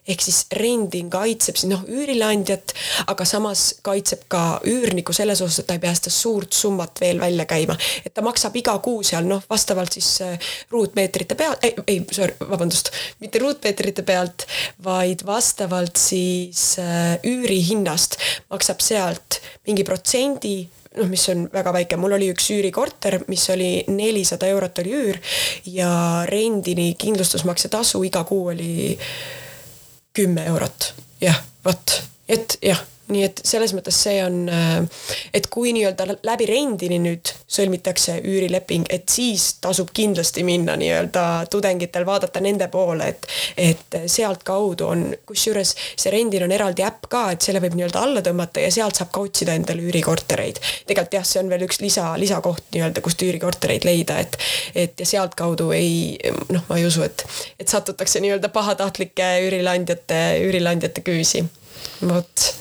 ehk 0.07 0.23
siis 0.23 0.45
rending 0.57 1.11
kaitseb 1.13 1.59
siis 1.59 1.69
noh, 1.69 1.83
üürileandjat, 1.85 2.73
aga 3.11 3.25
samas 3.27 3.67
kaitseb 3.85 4.25
ka 4.31 4.59
üürnikku 4.67 5.13
selles 5.13 5.43
osas, 5.45 5.61
et 5.61 5.69
ta 5.69 5.77
ei 5.77 5.83
pea 5.83 5.93
seda 5.97 6.13
suurt 6.13 6.57
summat 6.57 7.01
veel 7.03 7.21
välja 7.21 7.45
käima. 7.49 7.77
et 8.05 8.13
ta 8.13 8.23
maksab 8.25 8.55
iga 8.57 8.77
kuu 8.81 9.03
seal 9.05 9.29
noh, 9.29 9.43
vastavalt 9.49 9.93
siis 9.93 10.09
äh, 10.25 10.51
ruutmeetrite 10.73 11.37
peal, 11.37 11.55
ei, 11.61 11.75
ei, 11.87 12.01
sorry, 12.11 12.35
vabandust, 12.49 12.91
mitte 13.21 13.39
ruutmeetrite 13.43 14.05
pealt, 14.07 14.47
vaid 14.83 15.25
vastavalt 15.25 16.01
siis 16.01 16.75
äh, 16.81 17.17
üürihinnast 17.27 18.17
maksab 18.49 18.81
sealt 18.81 19.41
mingi 19.67 19.85
protsendi 19.85 20.55
noh, 20.97 21.07
mis 21.11 21.23
on 21.31 21.45
väga 21.53 21.73
väike, 21.75 21.99
mul 21.99 22.17
oli 22.17 22.31
üks 22.33 22.49
üürikorter, 22.55 23.21
mis 23.31 23.45
oli 23.53 23.71
nelisada 23.91 24.49
eurot 24.51 24.81
oli 24.83 24.95
üür 24.97 25.21
ja 25.71 25.91
rendini 26.27 26.91
kindlustusmakse 26.99 27.71
tasu 27.71 28.03
iga 28.07 28.25
kuu 28.27 28.49
oli 28.55 28.97
kümme 30.13 30.45
eurot, 30.45 30.93
jah, 31.21 31.43
vot, 31.65 32.03
et 32.27 32.57
jah 32.61 32.90
nii 33.11 33.23
et 33.27 33.41
selles 33.45 33.73
mõttes 33.75 33.97
see 34.05 34.19
on, 34.23 34.43
äh, 34.49 34.79
et 35.33 35.47
kui 35.51 35.73
nii-öelda 35.75 36.07
läbi 36.27 36.47
rendini 36.49 36.99
nüüd 37.01 37.33
sõlmitakse 37.51 38.19
üürileping, 38.23 38.87
et 38.89 39.09
siis 39.11 39.57
tasub 39.63 39.91
kindlasti 39.93 40.43
minna 40.47 40.77
nii-öelda 40.79 41.25
tudengitel 41.51 42.05
vaadata 42.07 42.41
nende 42.43 42.67
poole, 42.71 43.11
et, 43.11 43.27
et 43.57 43.99
sealtkaudu 44.11 44.87
on, 44.87 45.05
kusjuures 45.27 45.73
see 45.95 46.13
rendil 46.13 46.45
on 46.47 46.55
eraldi 46.55 46.85
äpp 46.87 47.09
ka, 47.11 47.25
et 47.35 47.45
selle 47.45 47.61
võib 47.63 47.75
nii-öelda 47.77 48.05
alla 48.05 48.23
tõmmata 48.25 48.63
ja 48.63 48.71
sealt 48.73 48.99
saab 48.99 49.11
ka 49.13 49.25
otsida 49.27 49.55
endale 49.57 49.83
üürikortereid. 49.87 50.61
tegelikult 50.87 51.19
jah, 51.19 51.27
see 51.27 51.43
on 51.43 51.51
veel 51.51 51.67
üks 51.67 51.81
lisa, 51.83 52.11
lisakoht 52.21 52.71
nii-öelda, 52.75 53.03
kust 53.03 53.21
üürikortereid 53.25 53.87
leida, 53.87 54.19
et, 54.23 54.37
et 54.75 54.99
ja 54.99 55.07
sealtkaudu 55.15 55.71
ei 55.75 56.17
noh, 56.49 56.63
ma 56.69 56.79
ei 56.79 56.87
usu, 56.87 57.03
et, 57.05 57.25
et 57.59 57.67
satutakse 57.71 58.21
nii-öelda 58.23 58.51
pahatahtlike 58.53 59.31
üürileandjate, 59.47 60.21
üürileandjate 60.47 61.03
küüsi. 61.05 61.45
vot 62.07 62.51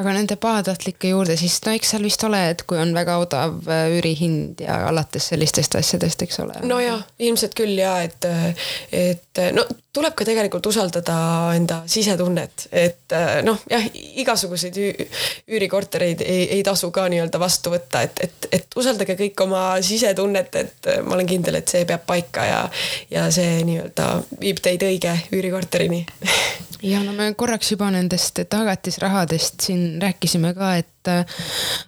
aga 0.00 0.14
nende 0.16 0.36
pahatahtlike 0.40 1.12
juurde 1.12 1.36
siis, 1.40 1.58
no 1.66 1.74
eks 1.76 1.92
seal 1.94 2.04
vist 2.06 2.24
ole, 2.26 2.40
et 2.52 2.64
kui 2.68 2.78
on 2.80 2.94
väga 2.96 3.18
odav 3.20 3.68
äh, 3.68 3.86
üürihind 3.98 4.62
ja 4.64 4.80
alates 4.88 5.30
sellistest 5.32 5.76
asjadest, 5.78 6.24
eks 6.24 6.40
ole. 6.44 6.56
nojah, 6.68 7.02
ilmselt 7.20 7.54
küll 7.58 7.76
ja 7.78 7.98
et, 8.06 8.26
et 8.96 9.42
no 9.56 9.66
tuleb 9.92 10.14
ka 10.16 10.24
tegelikult 10.26 10.66
usaldada 10.70 11.16
enda 11.56 11.80
sisetunnet, 11.90 12.68
et 12.72 13.16
äh, 13.16 13.40
noh, 13.46 13.60
jah, 13.70 13.84
igasuguseid 14.22 14.78
üürikortereid 14.80 16.24
ei, 16.24 16.46
ei 16.56 16.64
tasu 16.66 16.92
ka 16.94 17.08
nii-öelda 17.10 17.42
vastu 17.42 17.74
võtta, 17.74 18.04
et, 18.06 18.24
et, 18.26 18.50
et 18.60 18.80
usaldage 18.80 19.18
kõik 19.18 19.44
oma 19.46 19.64
sisetunnet, 19.84 20.60
et 20.62 20.90
ma 21.04 21.18
olen 21.18 21.28
kindel, 21.28 21.60
et 21.60 21.68
see 21.68 21.84
peab 21.88 22.06
paika 22.08 22.46
ja, 22.48 22.64
ja 23.12 23.28
see 23.34 23.60
nii-öelda 23.68 24.12
viib 24.40 24.62
teid 24.64 24.86
õige 24.86 25.16
üürikorterini 25.34 26.04
ja 26.82 27.02
no 27.04 27.12
me 27.16 27.32
korraks 27.38 27.72
juba 27.72 27.90
nendest 27.94 28.42
tagatisrahadest 28.48 29.66
siin 29.66 29.98
rääkisime 30.02 30.54
ka, 30.54 30.74
et 30.80 31.10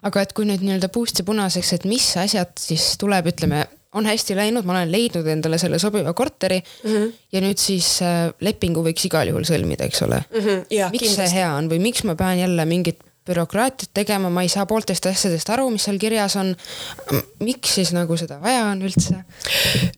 aga 0.03 0.25
et 0.25 0.33
kui 0.33 0.49
nüüd 0.49 0.65
nii-öelda 0.65 0.89
puust 0.93 1.21
ja 1.21 1.25
punaseks, 1.29 1.73
et 1.77 1.87
mis 1.89 2.11
asjad 2.21 2.53
siis 2.61 2.93
tuleb, 3.01 3.31
ütleme 3.33 3.67
on 3.93 4.07
hästi 4.09 4.37
läinud, 4.37 4.65
ma 4.65 4.77
olen 4.77 4.93
leidnud 4.93 5.27
endale 5.29 5.59
selle 5.61 5.79
sobiva 5.79 6.13
korteri 6.17 6.59
mm. 6.63 6.91
-hmm. 6.91 7.13
ja 7.33 7.41
nüüd 7.45 7.61
siis 7.61 7.89
äh, 8.03 8.33
lepingu 8.41 8.85
võiks 8.85 9.07
igal 9.09 9.29
juhul 9.29 9.45
sõlmida, 9.49 9.85
eks 9.85 10.03
ole 10.07 10.23
mm. 10.23 10.41
-hmm, 10.41 10.67
ja, 10.71 10.89
miks 10.91 11.09
kindlasti. 11.09 11.31
see 11.31 11.41
hea 11.41 11.55
on 11.55 11.71
või 11.71 11.81
miks 11.89 12.05
ma 12.09 12.17
pean 12.17 12.39
jälle 12.39 12.65
mingit 12.65 13.03
bürokraatiat 13.26 13.93
tegema, 13.95 14.31
ma 14.31 14.43
ei 14.43 14.50
saa 14.52 14.67
poolteist 14.67 15.07
asjadest 15.07 15.50
aru, 15.55 15.69
mis 15.71 15.87
seal 15.87 16.00
kirjas 16.02 16.37
on. 16.41 16.55
miks 17.43 17.76
siis 17.79 17.93
nagu 17.95 18.17
seda 18.19 18.41
vaja 18.43 18.67
on 18.73 18.83
üldse? 18.87 19.23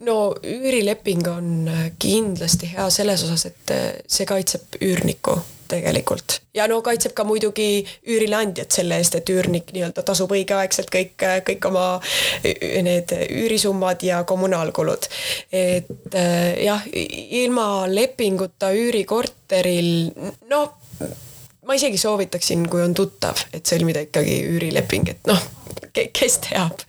no 0.04 0.35
üürileping 0.43 1.26
on 1.31 1.50
kindlasti 1.99 2.75
hea 2.75 2.88
selles 2.90 3.25
osas, 3.26 3.47
et 3.50 3.75
see 4.07 4.28
kaitseb 4.28 4.81
üürnikku 4.83 5.38
tegelikult 5.69 6.38
ja 6.54 6.66
no 6.69 6.81
kaitseb 6.85 7.14
ka 7.16 7.25
muidugi 7.25 7.85
üürileandjat 8.07 8.76
selle 8.76 8.99
eest, 9.00 9.16
et 9.19 9.33
üürnik 9.33 9.73
nii-öelda 9.75 10.04
tasub 10.07 10.33
õigeaegselt 10.37 10.93
kõik, 10.93 11.16
kõik 11.49 11.69
oma 11.71 11.87
need 12.45 13.14
üürisummad 13.25 14.04
ja 14.04 14.23
kommunaalkulud. 14.28 15.09
et 15.52 16.19
jah, 16.64 16.88
ilma 16.93 17.69
lepinguta 17.90 18.73
üürikorteril 18.76 20.12
no 20.50 20.66
ma 21.66 21.76
isegi 21.78 21.99
soovitaksin, 22.00 22.66
kui 22.71 22.83
on 22.85 22.94
tuttav, 22.94 23.40
et 23.52 23.66
sõlmida 23.66 24.04
ikkagi 24.06 24.38
üürileping, 24.54 25.11
et 25.14 25.30
noh, 25.30 25.42
kes 25.94 26.40
teab. 26.49 26.85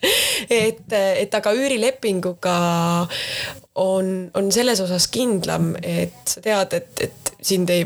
et, 0.49 0.87
et 0.91 1.37
aga 1.39 1.53
üürilepinguga 1.55 2.55
on, 3.81 4.15
on 4.33 4.51
selles 4.51 4.81
osas 4.83 5.07
kindlam, 5.11 5.73
et 5.83 6.17
sa 6.27 6.43
tead, 6.43 6.75
et, 6.79 7.05
et 7.09 7.37
sind 7.45 7.71
ei 7.73 7.85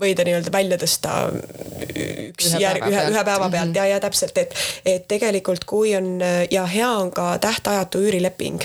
võida 0.00 0.24
nii-öelda 0.24 0.52
välja 0.52 0.78
tõsta 0.80 1.14
üks 1.30 2.46
Ühe 2.48 2.60
järg, 2.62 2.86
ühe, 2.88 3.02
ühe 3.12 3.24
päeva 3.26 3.50
pealt. 3.52 3.76
Ja, 3.76 3.84
ja 3.90 3.98
täpselt, 4.00 4.38
et, 4.40 4.54
et 4.88 5.06
tegelikult 5.10 5.66
kui 5.68 5.92
on 5.96 6.22
ja 6.50 6.64
hea 6.70 6.88
on 7.02 7.12
ka 7.14 7.34
tähtajatu 7.42 8.00
üürileping, 8.06 8.64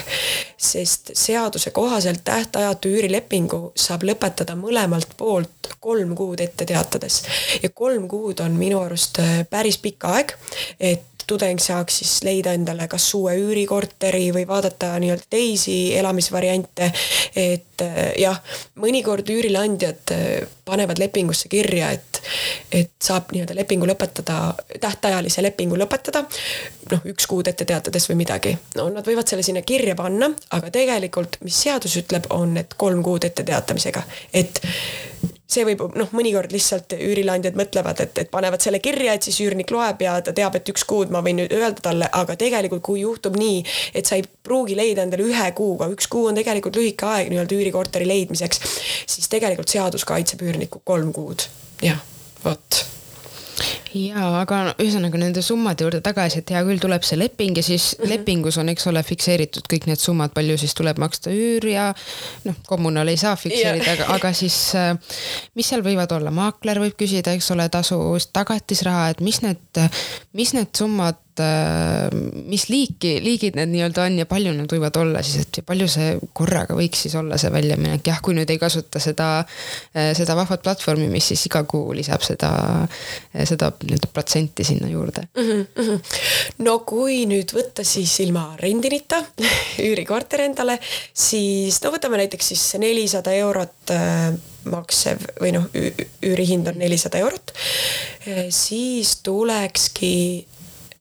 sest 0.58 1.12
seaduse 1.18 1.74
kohaselt 1.76 2.24
tähtajatu 2.28 2.94
üürilepingu 2.96 3.62
saab 3.76 4.08
lõpetada 4.08 4.56
mõlemalt 4.60 5.18
poolt 5.20 5.65
kolm 5.86 6.16
kuud 6.18 6.42
ette 6.42 6.66
teatades 6.66 7.22
ja 7.64 7.70
kolm 7.70 8.08
kuud 8.12 8.42
on 8.46 8.58
minu 8.60 8.82
arust 8.82 9.22
äh, 9.24 9.44
päris 9.50 9.78
pikk 9.84 10.10
aeg, 10.10 10.34
et 10.80 11.12
tudeng 11.28 11.60
saaks 11.60 11.98
siis 12.02 12.14
leida 12.24 12.54
endale 12.54 12.88
kas 12.88 13.08
uue 13.18 13.34
üürikorteri 13.40 14.30
või 14.34 14.46
vaadata 14.48 14.94
nii-öelda 15.02 15.26
teisi 15.30 15.78
elamisvariante. 15.98 16.92
et 17.36 17.82
äh, 17.82 18.14
jah, 18.22 18.42
mõnikord 18.82 19.30
üürileandjad 19.30 20.14
äh, 20.14 20.48
panevad 20.66 21.00
lepingusse 21.02 21.50
kirja, 21.50 21.92
et, 21.92 22.22
et 22.72 22.94
saab 23.02 23.34
nii-öelda 23.34 23.56
lepingu 23.56 23.90
lõpetada, 23.90 24.54
tähtajalise 24.82 25.44
lepingu 25.44 25.78
lõpetada. 25.80 26.26
noh, 26.92 27.08
üks 27.14 27.28
kuud 27.30 27.48
ette 27.48 27.66
teatades 27.66 28.10
või 28.10 28.22
midagi. 28.24 28.58
no 28.76 28.90
nad 28.94 29.08
võivad 29.08 29.28
selle 29.30 29.44
sinna 29.44 29.66
kirja 29.66 29.96
panna, 29.96 30.30
aga 30.58 30.72
tegelikult, 30.72 31.42
mis 31.42 31.62
seadus 31.66 31.98
ütleb, 32.02 32.30
on, 32.30 32.58
et 32.58 32.78
kolm 32.78 33.04
kuud 33.04 33.26
ette 33.26 33.44
teatamisega, 33.44 34.04
et 34.34 34.62
see 35.50 35.66
võib 35.68 35.84
noh, 35.94 36.10
mõnikord 36.16 36.54
lihtsalt 36.54 36.96
üürileandjad 36.98 37.58
mõtlevad, 37.60 38.02
et, 38.02 38.18
et 38.24 38.32
panevad 38.32 38.64
selle 38.64 38.80
kirja, 38.84 39.14
et 39.14 39.28
siis 39.28 39.38
üürnik 39.46 39.72
loeb 39.74 40.02
ja 40.02 40.18
ta 40.26 40.34
teab, 40.36 40.58
et 40.58 40.72
üks 40.74 40.86
kuud 40.90 41.14
ma 41.14 41.22
võin 41.26 41.40
nüüd 41.42 41.54
öelda 41.54 41.86
talle, 41.86 42.10
aga 42.12 42.38
tegelikult 42.40 42.84
kui 42.86 43.04
juhtub 43.04 43.38
nii, 43.40 43.62
et 43.94 44.10
sa 44.10 44.18
ei 44.18 44.26
pruugi 44.26 44.78
leida 44.78 45.06
endale 45.06 45.28
ühe 45.28 45.52
kuuga, 45.58 45.90
üks 45.94 46.10
kuu 46.12 46.30
on 46.32 46.40
tegelikult 46.40 46.80
lühike 46.80 47.08
aeg 47.12 47.30
nii-öelda 47.34 47.60
üürikorteri 47.60 48.10
leidmiseks, 48.10 48.62
siis 49.06 49.30
tegelikult 49.32 49.72
seadus 49.72 50.08
kaitseb 50.08 50.42
üürnikku 50.46 50.82
kolm 50.86 51.14
kuud, 51.16 51.46
jah, 51.86 52.02
jaa, 53.96 54.28
aga 54.42 54.60
no, 54.68 54.74
ühesõnaga 54.82 55.20
nende 55.20 55.44
summade 55.46 55.86
juurde 55.86 56.02
tagasi, 56.04 56.42
et 56.42 56.54
hea 56.54 56.62
küll, 56.68 56.82
tuleb 56.84 57.06
see 57.08 57.20
leping 57.20 57.58
ja 57.58 57.64
siis 57.64 57.94
-hmm. 57.96 58.10
lepingus 58.12 58.58
on, 58.62 58.70
eks 58.74 58.88
ole, 58.92 59.04
fikseeritud 59.04 59.68
kõik 59.72 59.88
need 59.90 60.02
summad, 60.02 60.34
palju 60.36 60.58
siis 60.60 60.76
tuleb 60.76 61.00
maksta 61.02 61.32
üür 61.32 61.68
ja 61.70 61.88
noh, 62.46 62.56
kommunal 62.68 63.08
ei 63.08 63.18
saa 63.18 63.36
fikseerida 63.36 63.92
aga, 63.98 64.10
aga 64.18 64.34
siis 64.34 64.58
äh, 64.76 64.94
mis 65.56 65.70
seal 65.70 65.84
võivad 65.86 66.12
olla, 66.12 66.32
maakler 66.32 66.80
võib 66.84 66.98
küsida, 67.00 67.34
eks 67.34 67.52
ole, 67.52 67.70
tasu, 67.70 68.00
tagatisraha, 68.34 69.10
et 69.10 69.22
mis 69.22 69.42
need, 69.42 69.84
mis 70.34 70.54
need 70.54 70.74
summad 70.78 71.25
äh, 71.44 72.08
mis 72.50 72.68
liiki, 72.70 73.16
liigid 73.24 73.58
need 73.58 73.72
nii-öelda 73.74 74.06
on 74.06 74.20
ja 74.22 74.28
palju 74.30 74.54
need 74.56 74.72
võivad 74.72 75.00
olla 75.02 75.24
siis, 75.26 75.46
et 75.46 75.60
palju 75.68 75.88
see 75.92 76.16
korraga 76.38 76.78
võiks 76.78 77.06
siis 77.06 77.16
olla 77.20 77.40
see 77.42 77.52
väljaminek, 77.54 78.06
jah, 78.08 78.22
kui 78.24 78.38
nüüd 78.38 78.50
ei 78.54 78.60
kasuta 78.62 79.02
seda, 79.04 79.30
seda 79.94 80.38
vahvat 80.38 80.64
platvormi, 80.66 81.08
mis 81.12 81.30
siis 81.32 81.46
iga 81.50 81.64
kuu 81.70 81.94
lisab 81.98 82.24
seda, 82.26 82.52
seda 83.34 83.72
nii-öelda 83.82 84.12
protsenti 84.14 84.66
sinna 84.68 84.90
juurde 84.92 85.28
mm. 85.36 85.68
-hmm. 85.76 86.18
no 86.68 86.80
kui 86.88 87.24
nüüd 87.30 87.54
võtta 87.56 87.84
siis 87.88 88.18
ilma 88.26 88.48
rendinita 88.60 89.24
üürikorter 89.88 90.48
endale, 90.48 90.80
siis 91.14 91.82
no 91.84 91.94
võtame 91.96 92.22
näiteks 92.24 92.54
siis 92.54 92.68
nelisada 92.82 93.34
eurot 93.36 93.96
äh, 93.96 94.34
maksev 94.70 95.22
või 95.42 95.54
noh, 95.56 95.68
üürihind 96.26 96.70
on 96.72 96.80
nelisada 96.82 97.20
eurot, 97.22 97.54
siis 98.54 99.18
tulekski 99.26 100.16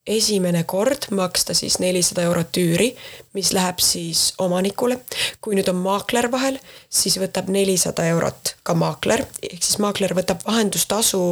esimene 0.07 0.65
kord 0.69 1.09
maksta 1.11 1.55
siis 1.57 1.79
nelisada 1.81 2.23
eurot 2.29 2.57
üüri, 2.61 2.91
mis 3.33 3.53
läheb 3.57 3.81
siis 3.81 4.35
omanikule. 4.39 4.99
kui 5.41 5.57
nüüd 5.57 5.69
on 5.73 5.81
maakler 5.81 6.31
vahel, 6.33 6.59
siis 6.89 7.17
võtab 7.21 7.49
nelisada 7.53 8.05
eurot 8.13 8.57
ka 8.63 8.75
maakler, 8.75 9.25
ehk 9.43 9.63
siis 9.63 9.79
maakler 9.81 10.15
võtab 10.17 10.45
vahendustasu 10.47 11.23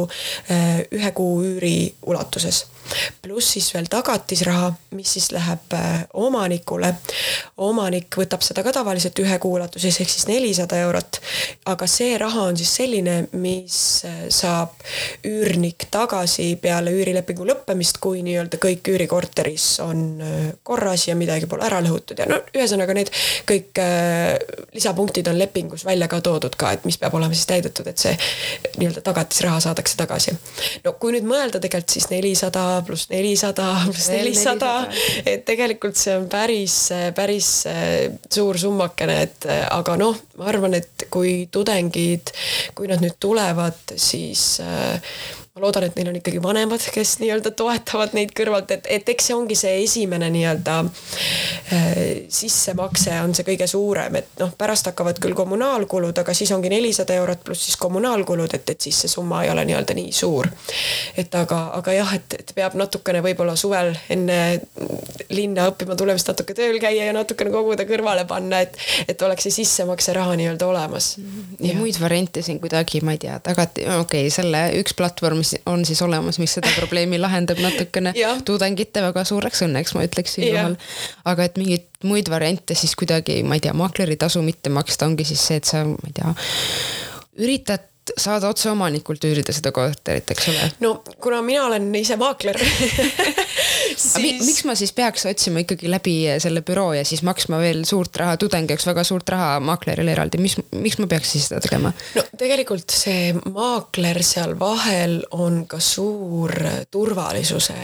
ühe 0.91 1.11
kuu 1.11 1.41
üüri 1.43 1.93
ulatuses 2.05 2.65
pluss 3.21 3.53
siis 3.55 3.69
veel 3.73 3.87
tagatisraha, 3.91 4.71
mis 4.97 5.13
siis 5.15 5.31
läheb 5.31 5.75
omanikule. 6.13 6.93
omanik 7.57 8.15
võtab 8.17 8.43
seda 8.45 8.63
ka 8.63 8.73
tavaliselt 8.75 9.19
ühe 9.19 9.37
kuu 9.39 9.55
ulatuses 9.57 9.99
ehk 10.01 10.09
siis 10.09 10.27
nelisada 10.27 10.79
eurot. 10.85 11.21
aga 11.65 11.87
see 11.87 12.17
raha 12.17 12.47
on 12.49 12.57
siis 12.57 12.75
selline, 12.75 13.27
mis 13.31 13.77
saab 14.29 14.75
üürnik 15.27 15.87
tagasi 15.91 16.55
peale 16.61 16.91
üürilepingu 16.91 17.45
lõppemist, 17.47 17.99
kui 18.03 18.23
nii-öelda 18.25 18.59
kõik 18.61 18.93
üürikorteris 18.93 19.67
on 19.83 20.03
korras 20.63 21.07
ja 21.07 21.15
midagi 21.15 21.49
pole 21.49 21.65
ära 21.67 21.81
lõhutud 21.83 22.19
ja 22.19 22.27
no 22.29 22.41
ühesõnaga 22.53 22.95
need 22.97 23.11
kõik 23.49 23.81
lisapunktid 24.73 25.27
on 25.31 25.39
lepingus 25.39 25.85
välja 25.85 26.07
ka 26.07 26.21
toodud 26.21 26.55
ka, 26.59 26.73
et 26.75 26.85
mis 26.85 26.97
peab 26.97 27.15
olema 27.17 27.33
siis 27.33 27.47
täidetud, 27.49 27.87
et 27.87 27.97
see 28.01 28.13
nii-öelda 28.77 29.03
tagatisraha 29.05 29.59
saadakse 29.63 29.97
tagasi. 29.99 30.35
no 30.83 30.95
kui 30.99 31.15
nüüd 31.15 31.27
mõelda 31.27 31.61
tegelikult 31.63 31.97
siis 31.97 32.09
nelisada 32.11 32.72
pluss 32.85 33.09
nelisada 33.11 33.67
pluss 33.85 34.09
nelisada, 34.13 34.73
et 35.25 35.45
tegelikult 35.45 35.99
see 35.99 36.15
on 36.17 36.27
päris, 36.31 36.77
päris 37.15 37.51
suur 38.33 38.59
summakene, 38.59 39.19
et 39.27 39.47
aga 39.69 39.97
noh, 39.99 40.17
ma 40.39 40.49
arvan, 40.51 40.77
et 40.79 41.07
kui 41.13 41.43
tudengid, 41.53 42.33
kui 42.75 42.89
nad 42.91 43.03
nüüd 43.03 43.19
tulevad, 43.21 43.95
siis 43.99 44.57
ma 45.53 45.61
loodan, 45.61 45.83
et 45.85 45.97
neil 45.99 46.07
on 46.09 46.15
ikkagi 46.17 46.39
vanemad, 46.41 46.81
kes 46.95 47.19
nii-öelda 47.21 47.51
toetavad 47.53 48.15
neid 48.17 48.31
kõrvalt, 48.33 48.71
et, 48.73 48.87
et 48.89 49.09
eks 49.13 49.27
see 49.29 49.35
ongi 49.37 49.53
see 49.53 49.73
esimene 49.83 50.25
nii-öelda 50.33 50.77
äh, 50.81 51.99
sissemakse 52.33 53.19
on 53.21 53.35
see 53.37 53.45
kõige 53.45 53.67
suurem, 53.69 54.17
et 54.17 54.31
noh, 54.41 54.49
pärast 54.57 54.89
hakkavad 54.89 55.19
küll 55.21 55.37
kommunaalkulud, 55.37 56.17
aga 56.17 56.33
siis 56.33 56.49
ongi 56.55 56.71
nelisada 56.73 57.13
eurot 57.19 57.43
pluss 57.45 57.67
siis 57.67 57.77
kommunaalkulud, 57.77 58.55
et, 58.57 58.71
et 58.73 58.87
siis 58.87 59.03
see 59.03 59.11
summa 59.11 59.43
ei 59.45 59.51
ole 59.53 59.67
nii-öelda 59.69 59.93
nii 59.99 60.15
suur. 60.17 60.49
et 61.21 61.37
aga, 61.37 61.59
aga 61.77 61.95
jah, 61.99 62.15
et, 62.17 62.39
et 62.39 62.55
peab 62.57 62.73
natukene 62.81 63.21
võib-olla 63.21 63.53
suvel 63.53 63.93
enne 64.09 64.39
linna 65.29 65.67
õppima 65.69 65.93
tulemist 66.01 66.33
natuke 66.33 66.57
tööl 66.57 66.81
käia 66.81 67.11
ja 67.11 67.13
natukene 67.13 67.53
koguda 67.53 67.85
kõrvale 67.85 68.25
panna, 68.25 68.63
et, 68.65 68.81
et 69.05 69.21
oleks 69.29 69.45
see 69.45 69.59
sissemakse 69.61 70.17
raha 70.17 70.33
nii-öelda 70.41 70.65
olemas. 70.65 71.13
ja 71.61 71.77
muid 71.77 72.01
variante 72.01 72.41
siin 72.41 72.57
kuidagi, 72.57 73.05
ma 73.05 73.13
ei 73.13 73.21
tea, 73.21 73.37
tagati, 73.37 73.85
okei 73.85 74.25
okay,, 74.25 74.33
selle 74.33 74.65
üks 74.81 74.97
platvorm 74.97 75.42
mis 75.43 75.55
on 75.69 75.85
siis 75.85 76.01
olemas, 76.01 76.39
mis 76.39 76.55
seda 76.57 76.71
probleemi 76.77 77.19
lahendab 77.21 77.59
natukene. 77.63 78.15
Tudengite 78.47 79.03
väga 79.03 79.25
suureks 79.27 79.65
õnneks, 79.67 79.95
ma 79.97 80.07
ütleks 80.07 80.37
siinkohal. 80.39 80.77
aga 81.29 81.47
et 81.49 81.59
mingeid 81.61 81.89
muid 82.07 82.29
variante 82.31 82.75
siis 82.77 82.95
kuidagi, 82.99 83.41
ma 83.47 83.59
ei 83.59 83.63
tea, 83.63 83.75
maakleri 83.77 84.17
tasu 84.19 84.43
mitte 84.45 84.71
maksta, 84.73 85.07
ongi 85.11 85.27
siis 85.27 85.43
see, 85.43 85.59
et 85.61 85.69
sa, 85.69 85.83
ma 85.87 86.09
ei 86.09 86.15
tea, 86.15 86.35
üritad 87.43 87.89
saada 88.17 88.49
otse 88.51 88.69
omanikult 88.71 89.23
üürida 89.27 89.53
seda 89.55 89.71
korterit, 89.75 90.29
eks 90.33 90.49
ole? 90.51 90.69
no 90.83 90.93
kuna 91.23 91.41
mina 91.45 91.65
olen 91.67 91.89
ise 91.97 92.17
maakler 92.19 92.59
siis... 93.95 94.15
Mi, 94.17 94.33
miks 94.43 94.63
ma 94.67 94.75
siis 94.79 94.93
peaks 94.95 95.25
otsima 95.29 95.63
ikkagi 95.63 95.91
läbi 95.91 96.15
selle 96.43 96.63
büroo 96.65 96.93
ja 96.97 97.03
siis 97.07 97.23
maksma 97.25 97.59
veel 97.63 97.83
suurt 97.89 98.15
raha, 98.21 98.37
tudeng 98.41 98.69
jaoks 98.69 98.87
väga 98.89 99.05
suurt 99.07 99.33
raha 99.33 99.57
maaklerile 99.63 100.15
eraldi, 100.15 100.41
mis, 100.43 100.57
miks 100.71 100.99
ma 101.01 101.09
peaks 101.11 101.35
siis 101.35 101.49
seda 101.49 101.61
tegema? 101.63 101.93
no 102.17 102.25
tegelikult 102.39 102.93
see 102.93 103.33
maakler 103.49 104.21
seal 104.25 104.57
vahel 104.59 105.21
on 105.35 105.63
ka 105.69 105.81
suur 105.83 106.53
turvalisuse 106.93 107.77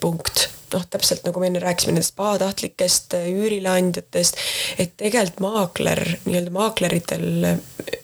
punkt 0.00 0.48
noh, 0.74 0.86
täpselt 0.90 1.26
nagu 1.26 1.40
me 1.40 1.50
enne 1.50 1.62
rääkisime 1.62 1.94
nendest 1.94 2.16
pahatahtlikest 2.18 3.14
üürileandjatest, 3.20 4.40
et 4.78 4.96
tegelikult 4.98 5.44
maakler, 5.44 6.02
nii-öelda 6.24 6.54
maakleritel 6.54 7.28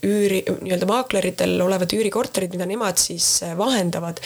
üüri, 0.07 0.43
nii-öelda 0.61 0.87
maakleritel 0.89 1.61
olevad 1.61 1.93
üürikorterid, 1.93 2.55
mida 2.55 2.67
nemad 2.67 2.99
siis 3.01 3.27
vahendavad, 3.59 4.21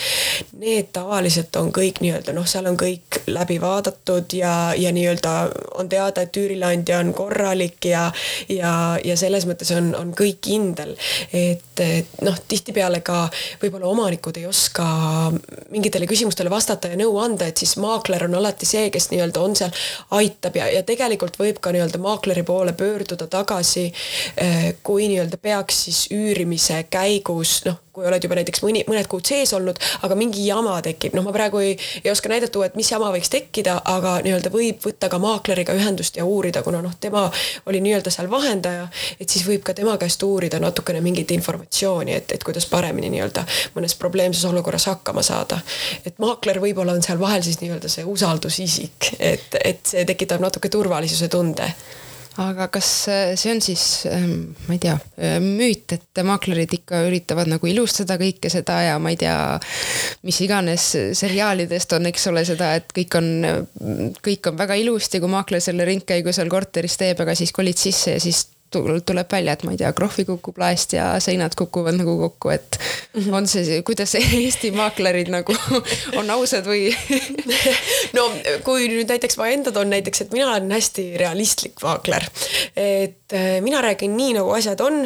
need 0.61 0.93
tavaliselt 0.95 1.57
on 1.59 1.73
kõik 1.75 2.01
nii-öelda 2.05 2.35
noh, 2.37 2.47
seal 2.49 2.69
on 2.71 2.79
kõik 2.79 3.21
läbi 3.27 3.59
vaadatud 3.63 4.33
ja, 4.39 4.75
ja 4.79 4.93
nii-öelda 4.95 5.33
on 5.81 5.89
teada, 5.91 6.25
et 6.25 6.37
üürileandja 6.37 7.01
on 7.03 7.13
korralik 7.17 7.89
ja, 7.91 8.05
ja, 8.49 8.73
ja 9.05 9.17
selles 9.19 9.49
mõttes 9.51 9.73
on, 9.75 9.91
on 9.99 10.15
kõik 10.17 10.41
kindel. 10.45 10.95
et, 11.33 11.81
et 11.83 12.23
noh, 12.23 12.39
tihtipeale 12.49 13.01
ka 13.05 13.25
võib-olla 13.63 13.91
omanikud 13.91 14.39
ei 14.39 14.47
oska 14.47 14.87
mingitele 15.75 16.07
küsimustele 16.11 16.51
vastata 16.53 16.93
ja 16.93 16.99
nõu 17.01 17.19
anda, 17.23 17.49
et 17.51 17.59
siis 17.59 17.77
maakler 17.83 18.27
on 18.29 18.39
alati 18.39 18.69
see, 18.69 18.89
kes 18.95 19.11
nii-öelda 19.11 19.43
on 19.43 19.59
seal, 19.59 19.75
aitab 20.15 20.59
ja, 20.61 20.71
ja 20.71 20.85
tegelikult 20.87 21.39
võib 21.41 21.59
ka 21.63 21.75
nii-öelda 21.75 21.99
maakleri 22.03 22.47
poole 22.47 22.77
pöörduda 22.79 23.27
tagasi, 23.31 23.89
eh, 24.37 24.75
kui 24.87 25.09
nii-öelda 25.11 25.41
peaks 25.43 25.63
siis 25.72 26.07
üürimise 26.12 26.85
käigus 26.90 27.62
noh, 27.64 27.81
kui 27.94 28.07
oled 28.09 28.24
juba 28.27 28.35
näiteks 28.35 28.62
mõni, 28.64 28.83
mõned 28.90 29.07
kuud 29.11 29.27
sees 29.29 29.53
olnud, 29.55 29.79
aga 30.03 30.16
mingi 30.18 30.42
jama 30.48 30.74
tekib, 30.83 31.14
noh, 31.14 31.22
ma 31.27 31.33
praegu 31.35 31.61
ei, 31.62 31.77
ei 32.03 32.11
oska 32.11 32.31
näidata, 32.33 32.64
et 32.66 32.74
mis 32.79 32.90
jama 32.90 33.12
võiks 33.14 33.31
tekkida, 33.31 33.77
aga 33.90 34.16
nii-öelda 34.24 34.50
võib 34.55 34.83
võtta 34.83 35.11
ka 35.12 35.20
maakleriga 35.22 35.77
ühendust 35.79 36.18
ja 36.18 36.27
uurida, 36.27 36.64
kuna 36.66 36.83
noh, 36.83 36.96
tema 37.00 37.29
oli 37.70 37.83
nii-öelda 37.85 38.11
seal 38.14 38.31
vahendaja, 38.33 38.88
et 39.20 39.31
siis 39.31 39.46
võib 39.46 39.62
ka 39.66 39.77
tema 39.79 39.94
käest 40.00 40.22
uurida 40.27 40.59
natukene 40.62 41.03
mingit 41.05 41.31
informatsiooni, 41.37 42.18
et, 42.18 42.35
et 42.35 42.46
kuidas 42.46 42.66
paremini 42.70 43.12
nii-öelda 43.14 43.46
mõnes 43.79 43.94
probleemses 44.00 44.44
olukorras 44.50 44.88
hakkama 44.90 45.22
saada. 45.22 45.61
et 46.05 46.18
maakler 46.18 46.59
võib-olla 46.61 46.98
on 46.98 47.03
seal 47.03 47.20
vahel 47.20 47.46
siis 47.46 47.61
nii-öelda 47.62 47.90
see 47.92 48.05
usaldusisik, 48.11 49.14
et, 49.18 49.55
et 49.62 49.87
see 49.87 50.05
tekitab 50.09 50.42
natuke 50.42 50.68
turvalisuse 50.72 51.31
tunde 51.31 51.70
aga 52.42 52.66
kas 52.73 52.88
äh, 53.12 53.35
see 53.38 53.53
on 53.55 53.61
siis, 53.62 53.85
ähm, 54.11 54.55
ma 54.66 54.75
ei 54.75 54.81
tea, 54.83 54.94
äh, 55.18 55.37
müüt, 55.42 55.94
et 55.94 56.23
maaklerid 56.27 56.73
ikka 56.79 57.05
üritavad 57.09 57.51
nagu 57.51 57.68
ilustada 57.70 58.16
kõike 58.20 58.51
seda 58.53 58.81
ja 58.88 58.97
ma 59.03 59.12
ei 59.14 59.18
tea, 59.20 59.37
mis 60.27 60.40
iganes 60.42 60.88
seriaalidest 61.14 61.94
on, 61.99 62.09
eks 62.11 62.27
ole, 62.33 62.44
seda, 62.49 62.73
et 62.81 62.90
kõik 62.97 63.18
on, 63.20 63.31
kõik 64.25 64.51
on 64.51 64.59
väga 64.59 64.79
ilusti, 64.83 65.23
kui 65.23 65.31
maakler 65.31 65.62
selle 65.64 65.87
ringkäigu 65.88 66.35
seal 66.35 66.51
korteris 66.53 66.99
teeb, 67.01 67.23
aga 67.23 67.37
siis 67.38 67.55
kolid 67.55 67.79
sisse 67.79 68.16
ja 68.16 68.23
siis 68.23 68.47
tuleb 69.07 69.33
välja, 69.33 69.55
et 69.55 69.65
ma 69.67 69.75
ei 69.75 69.81
tea, 69.81 69.93
krohvi 69.97 70.25
kukub 70.29 70.59
laest 70.61 70.95
ja 70.97 71.15
seinad 71.23 71.57
kukuvad 71.59 71.99
nagu 71.99 72.17
kokku, 72.19 72.51
et 72.55 72.79
-hmm. 72.79 73.35
on 73.35 73.49
see, 73.49 73.83
kuidas 73.83 74.15
Eesti 74.15 74.71
maaklerid 74.75 75.31
nagu 75.33 75.57
on 76.19 76.31
ausad 76.31 76.67
või 76.67 76.91
no 78.17 78.29
kui 78.67 78.89
nüüd 78.89 79.11
näiteks 79.11 79.39
ma 79.41 79.49
enda 79.53 79.73
toon 79.73 79.91
näiteks, 79.91 80.25
et 80.25 80.33
mina 80.33 80.51
olen 80.51 80.73
hästi 80.73 81.11
realistlik 81.21 81.83
maakler, 81.83 82.27
et 82.77 83.33
äh, 83.33 83.61
mina 83.61 83.83
räägin 83.83 84.17
nii, 84.17 84.35
nagu 84.41 84.51
asjad 84.57 84.81
on 84.81 85.05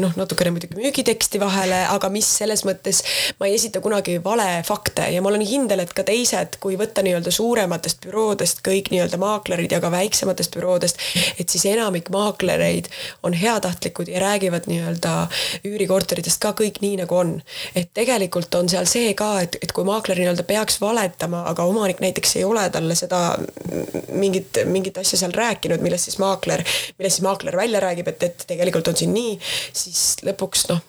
noh, 0.00 0.12
natukene 0.16 0.52
muidugi 0.54 0.76
müügiteksti 0.78 1.40
vahele, 1.40 1.82
aga 1.90 2.10
mis 2.12 2.28
selles 2.40 2.64
mõttes 2.68 3.02
ma 3.40 3.48
ei 3.48 3.56
esita 3.56 3.80
kunagi 3.84 4.18
valefakte 4.24 5.08
ja 5.14 5.22
ma 5.22 5.30
olen 5.30 5.44
kindel, 5.46 5.84
et 5.84 5.94
ka 5.96 6.04
teised, 6.06 6.58
kui 6.62 6.76
võtta 6.80 7.04
nii-öelda 7.06 7.32
suurematest 7.34 8.02
büroodest 8.04 8.62
kõik 8.66 8.90
nii-öelda 8.92 9.20
maaklerid 9.20 9.72
ja 9.72 9.80
ka 9.82 9.90
väiksematest 9.92 10.56
büroodest, 10.56 11.00
et 11.40 11.48
siis 11.48 11.66
enamik 11.72 12.10
maaklereid 12.12 12.90
on 13.26 13.36
heatahtlikud 13.36 14.10
ja 14.12 14.20
räägivad 14.22 14.68
nii-öelda 14.70 15.14
üürikorteritest 15.68 16.40
ka 16.42 16.52
kõik 16.58 16.80
nii, 16.84 17.00
nagu 17.02 17.16
on. 17.16 17.36
et 17.74 17.90
tegelikult 17.94 18.54
on 18.54 18.68
seal 18.68 18.88
see 18.90 19.14
ka, 19.18 19.32
et, 19.44 19.58
et 19.62 19.72
kui 19.72 19.86
maakler 19.88 20.18
nii-öelda 20.20 20.44
peaks 20.48 20.80
valetama, 20.82 21.44
aga 21.50 21.64
omanik 21.68 22.00
näiteks 22.04 22.36
ei 22.40 22.44
ole 22.44 22.66
talle 22.70 22.94
seda 22.98 23.20
mingit, 24.12 24.62
mingit 24.66 24.98
asja 24.98 25.18
seal 25.20 25.34
rääkinud, 25.36 25.82
millest 25.84 26.10
siis 26.10 26.18
maakler, 26.22 26.64
millest 26.98 27.18
siis 27.18 27.26
maakler 27.26 27.56
välja 27.56 27.80
räägib, 27.82 28.08
et, 28.12 28.22
et 28.22 28.44
tegelikult 28.50 28.88
on 28.92 28.98
siin 28.98 29.14
nii, 29.14 29.29
nii, 29.30 29.38
siis 29.76 30.04
lõpuks 30.26 30.66
noh, 30.72 30.82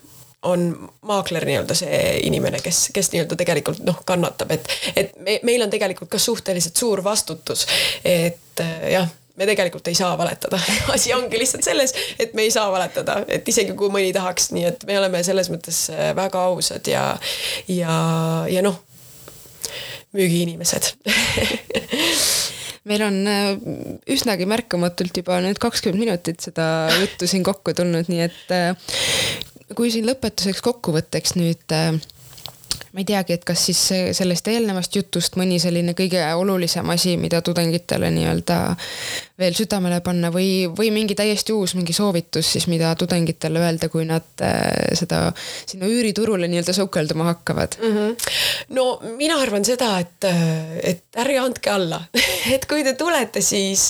on 0.49 0.89
maakler 1.05 1.45
nii-öelda 1.45 1.77
see 1.77 2.01
inimene, 2.25 2.59
kes, 2.63 2.89
kes 2.93 3.11
nii-öelda 3.13 3.37
tegelikult 3.37 3.81
noh, 3.85 4.01
kannatab, 4.05 4.53
et, 4.57 4.69
et 4.95 5.17
me, 5.21 5.39
meil 5.47 5.61
on 5.61 5.73
tegelikult 5.73 6.09
ka 6.11 6.21
suhteliselt 6.21 6.77
suur 6.81 7.03
vastutus, 7.05 7.67
et 8.03 8.63
äh, 8.63 8.77
jah 8.97 9.09
me 9.41 9.47
tegelikult 9.47 9.87
ei 9.87 9.95
saa 9.95 10.17
valetada. 10.17 10.59
Asi 10.93 11.13
ongi 11.13 11.39
lihtsalt 11.39 11.63
selles, 11.63 11.93
et 12.19 12.33
me 12.37 12.45
ei 12.45 12.51
saa 12.51 12.67
valetada, 12.71 13.21
et 13.27 13.47
isegi 13.47 13.73
kui 13.77 13.89
mõni 13.93 14.11
tahaks, 14.13 14.51
nii 14.55 14.65
et 14.69 14.85
me 14.89 14.97
oleme 14.99 15.23
selles 15.25 15.49
mõttes 15.53 15.85
äh, 15.93 16.11
väga 16.17 16.45
ausad 16.51 16.89
ja, 16.89 17.05
ja, 17.71 17.95
ja 18.51 18.65
noh, 18.65 18.81
müügiinimesed 20.17 20.91
meil 22.89 23.03
on 23.05 23.19
äh, 23.29 23.51
üsnagi 24.09 24.47
märkamatult 24.49 25.21
juba 25.21 25.37
nüüd 25.43 25.59
kakskümmend 25.61 26.01
minutit 26.01 26.41
seda 26.41 26.65
juttu 26.97 27.29
siin 27.29 27.45
kokku 27.45 27.75
tulnud, 27.77 28.09
nii 28.09 28.23
et 28.25 28.55
äh, 28.55 28.95
kui 29.77 29.91
siin 29.93 30.07
lõpetuseks 30.09 30.63
kokkuvõtteks 30.65 31.37
nüüd 31.37 31.77
äh, 31.77 31.93
ma 32.91 33.03
ei 33.03 33.07
teagi, 33.07 33.37
et 33.37 33.45
kas 33.47 33.65
siis 33.69 33.81
sellest 34.17 34.47
eelnevast 34.51 34.95
jutust 34.95 35.37
mõni 35.39 35.59
selline 35.63 35.95
kõige 35.97 36.23
olulisem 36.35 36.89
asi, 36.91 37.15
mida 37.17 37.41
tudengitele 37.45 38.11
nii-öelda 38.11 38.57
veel 39.41 39.55
südamele 39.57 40.01
panna 40.05 40.29
või, 40.33 40.67
või 40.77 40.91
mingi 40.93 41.15
täiesti 41.17 41.53
uus 41.55 41.73
mingi 41.77 41.93
soovitus 41.95 42.53
siis, 42.55 42.67
mida 42.71 42.91
tudengitele 42.99 43.61
öelda, 43.61 43.89
kui 43.91 44.05
nad 44.07 44.43
äh, 44.45 44.93
seda 44.97 45.23
sinna 45.37 45.89
üüriturule 45.89 46.49
nii-öelda 46.51 46.75
sukelduma 46.75 47.29
hakkavad 47.31 47.77
mm? 47.79 47.95
-hmm. 47.97 48.35
no 48.77 48.85
mina 49.17 49.39
arvan 49.41 49.65
seda, 49.65 49.93
et, 50.03 50.27
äh, 50.27 50.77
et 50.93 51.21
ärge 51.23 51.39
andke 51.41 51.73
alla 51.73 52.01
et 52.55 52.65
kui 52.69 52.83
te 52.83 52.93
tulete, 52.99 53.41
siis 53.41 53.89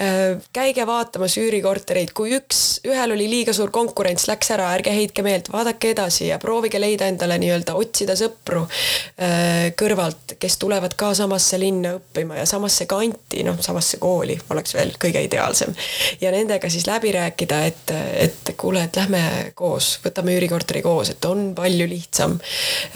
äh, 0.00 0.40
käige 0.52 0.86
vaatamas 0.86 1.36
üürikortereid, 1.40 2.14
kui 2.14 2.34
üks, 2.38 2.80
ühel 2.88 3.14
oli 3.16 3.28
liiga 3.30 3.54
suur 3.56 3.70
konkurents, 3.70 4.26
läks 4.30 4.50
ära, 4.56 4.72
ärge 4.78 4.94
heitke 4.94 5.22
meelt, 5.26 5.52
vaadake 5.52 5.94
edasi 5.94 6.30
ja 6.32 6.38
proovige 6.42 6.80
leida 6.80 7.08
endale 7.10 7.38
nii-öelda, 7.42 7.74
otsida 7.78 8.16
sõpru 8.30 8.64
äh, 9.20 9.72
kõrvalt, 9.78 10.36
kes 10.40 10.58
tulevad 10.60 10.94
ka 10.98 11.12
samasse 11.14 11.58
linna 11.60 11.96
õppima 11.98 12.38
ja 12.38 12.46
samasse 12.48 12.86
kanti, 12.90 13.42
noh, 13.46 13.58
samasse 13.62 14.00
kooli 14.02 14.36
oleks 14.50 14.74
veel 14.76 14.94
kõige 15.00 15.22
ideaalsem. 15.26 15.74
ja 16.20 16.30
nendega 16.34 16.70
siis 16.70 16.86
läbi 16.86 17.12
rääkida, 17.14 17.60
et, 17.66 17.92
et 18.26 18.52
kuule, 18.56 18.84
et 18.86 18.96
lähme 18.96 19.52
koos, 19.54 19.98
võtame 20.04 20.36
üürikorteri 20.38 20.82
koos, 20.82 21.12
et 21.14 21.24
on 21.28 21.50
palju 21.54 21.88
lihtsam 21.90 22.38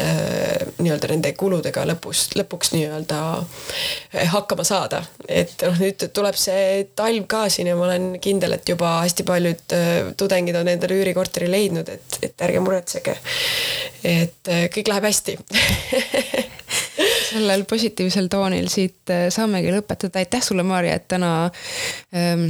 äh, 0.01 0.65
nii-öelda 0.79 1.11
nende 1.13 1.35
kuludega 1.39 1.87
lõpus, 1.89 2.29
lõpuks 2.39 2.75
nii-öelda 2.77 3.21
äh, 3.41 4.29
hakkama 4.33 4.65
saada. 4.65 5.05
et 5.29 5.57
noh, 5.67 5.79
nüüd 5.81 6.09
tuleb 6.15 6.39
see 6.39 6.87
talv 6.97 7.27
ka 7.31 7.47
siin 7.53 7.71
ja 7.71 7.77
ma 7.79 7.89
olen 7.89 8.19
kindel, 8.23 8.57
et 8.57 8.69
juba 8.69 9.01
hästi 9.03 9.27
paljud 9.27 9.77
tudengid 10.17 10.57
on 10.59 10.69
endale 10.69 11.01
üürikorteri 11.01 11.51
leidnud, 11.51 11.89
et, 11.89 12.19
et 12.23 12.45
ärge 12.47 12.61
muretsege. 12.63 13.17
et 14.05 14.53
kõik 14.75 14.89
läheb 14.91 15.07
hästi 15.09 15.24
sellel 17.35 17.65
positiivsel 17.69 18.29
toonil 18.33 18.69
siit 18.73 19.11
äh, 19.13 19.27
saamegi 19.35 19.73
lõpetada, 19.75 20.23
aitäh 20.23 20.43
sulle, 20.45 20.65
Maarja, 20.67 20.99
et 20.99 21.09
täna 21.11 21.33
ähm, 22.15 22.49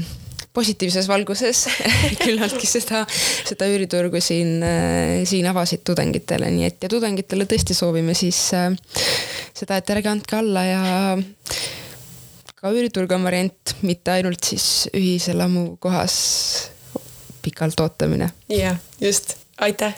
positiivses 0.55 1.09
valguses 1.11 1.65
küllaltki 2.25 2.69
seda, 2.69 3.05
seda 3.47 3.69
üüriturgu 3.71 4.21
siin, 4.23 4.59
äh, 4.67 5.23
siin 5.29 5.49
avasid 5.51 5.85
tudengitele, 5.87 6.51
nii 6.55 6.69
et 6.69 6.87
ja 6.87 6.93
tudengitele 6.93 7.49
tõesti 7.51 7.77
soovime 7.77 8.17
siis 8.19 8.41
äh, 8.57 8.71
seda, 9.57 9.81
et 9.81 9.95
ärge 9.97 10.13
andke 10.13 10.39
alla 10.39 10.67
ja 10.69 10.83
ka 12.55 12.73
üüriturg 12.73 13.13
on 13.17 13.27
variant, 13.27 13.77
mitte 13.85 14.15
ainult 14.15 14.45
siis 14.47 14.89
ühiselamu 14.95 15.75
kohas 15.83 16.17
pikalt 17.45 17.81
ootamine. 17.85 18.31
jah, 18.49 18.81
just, 19.01 19.37
aitäh 19.61 19.97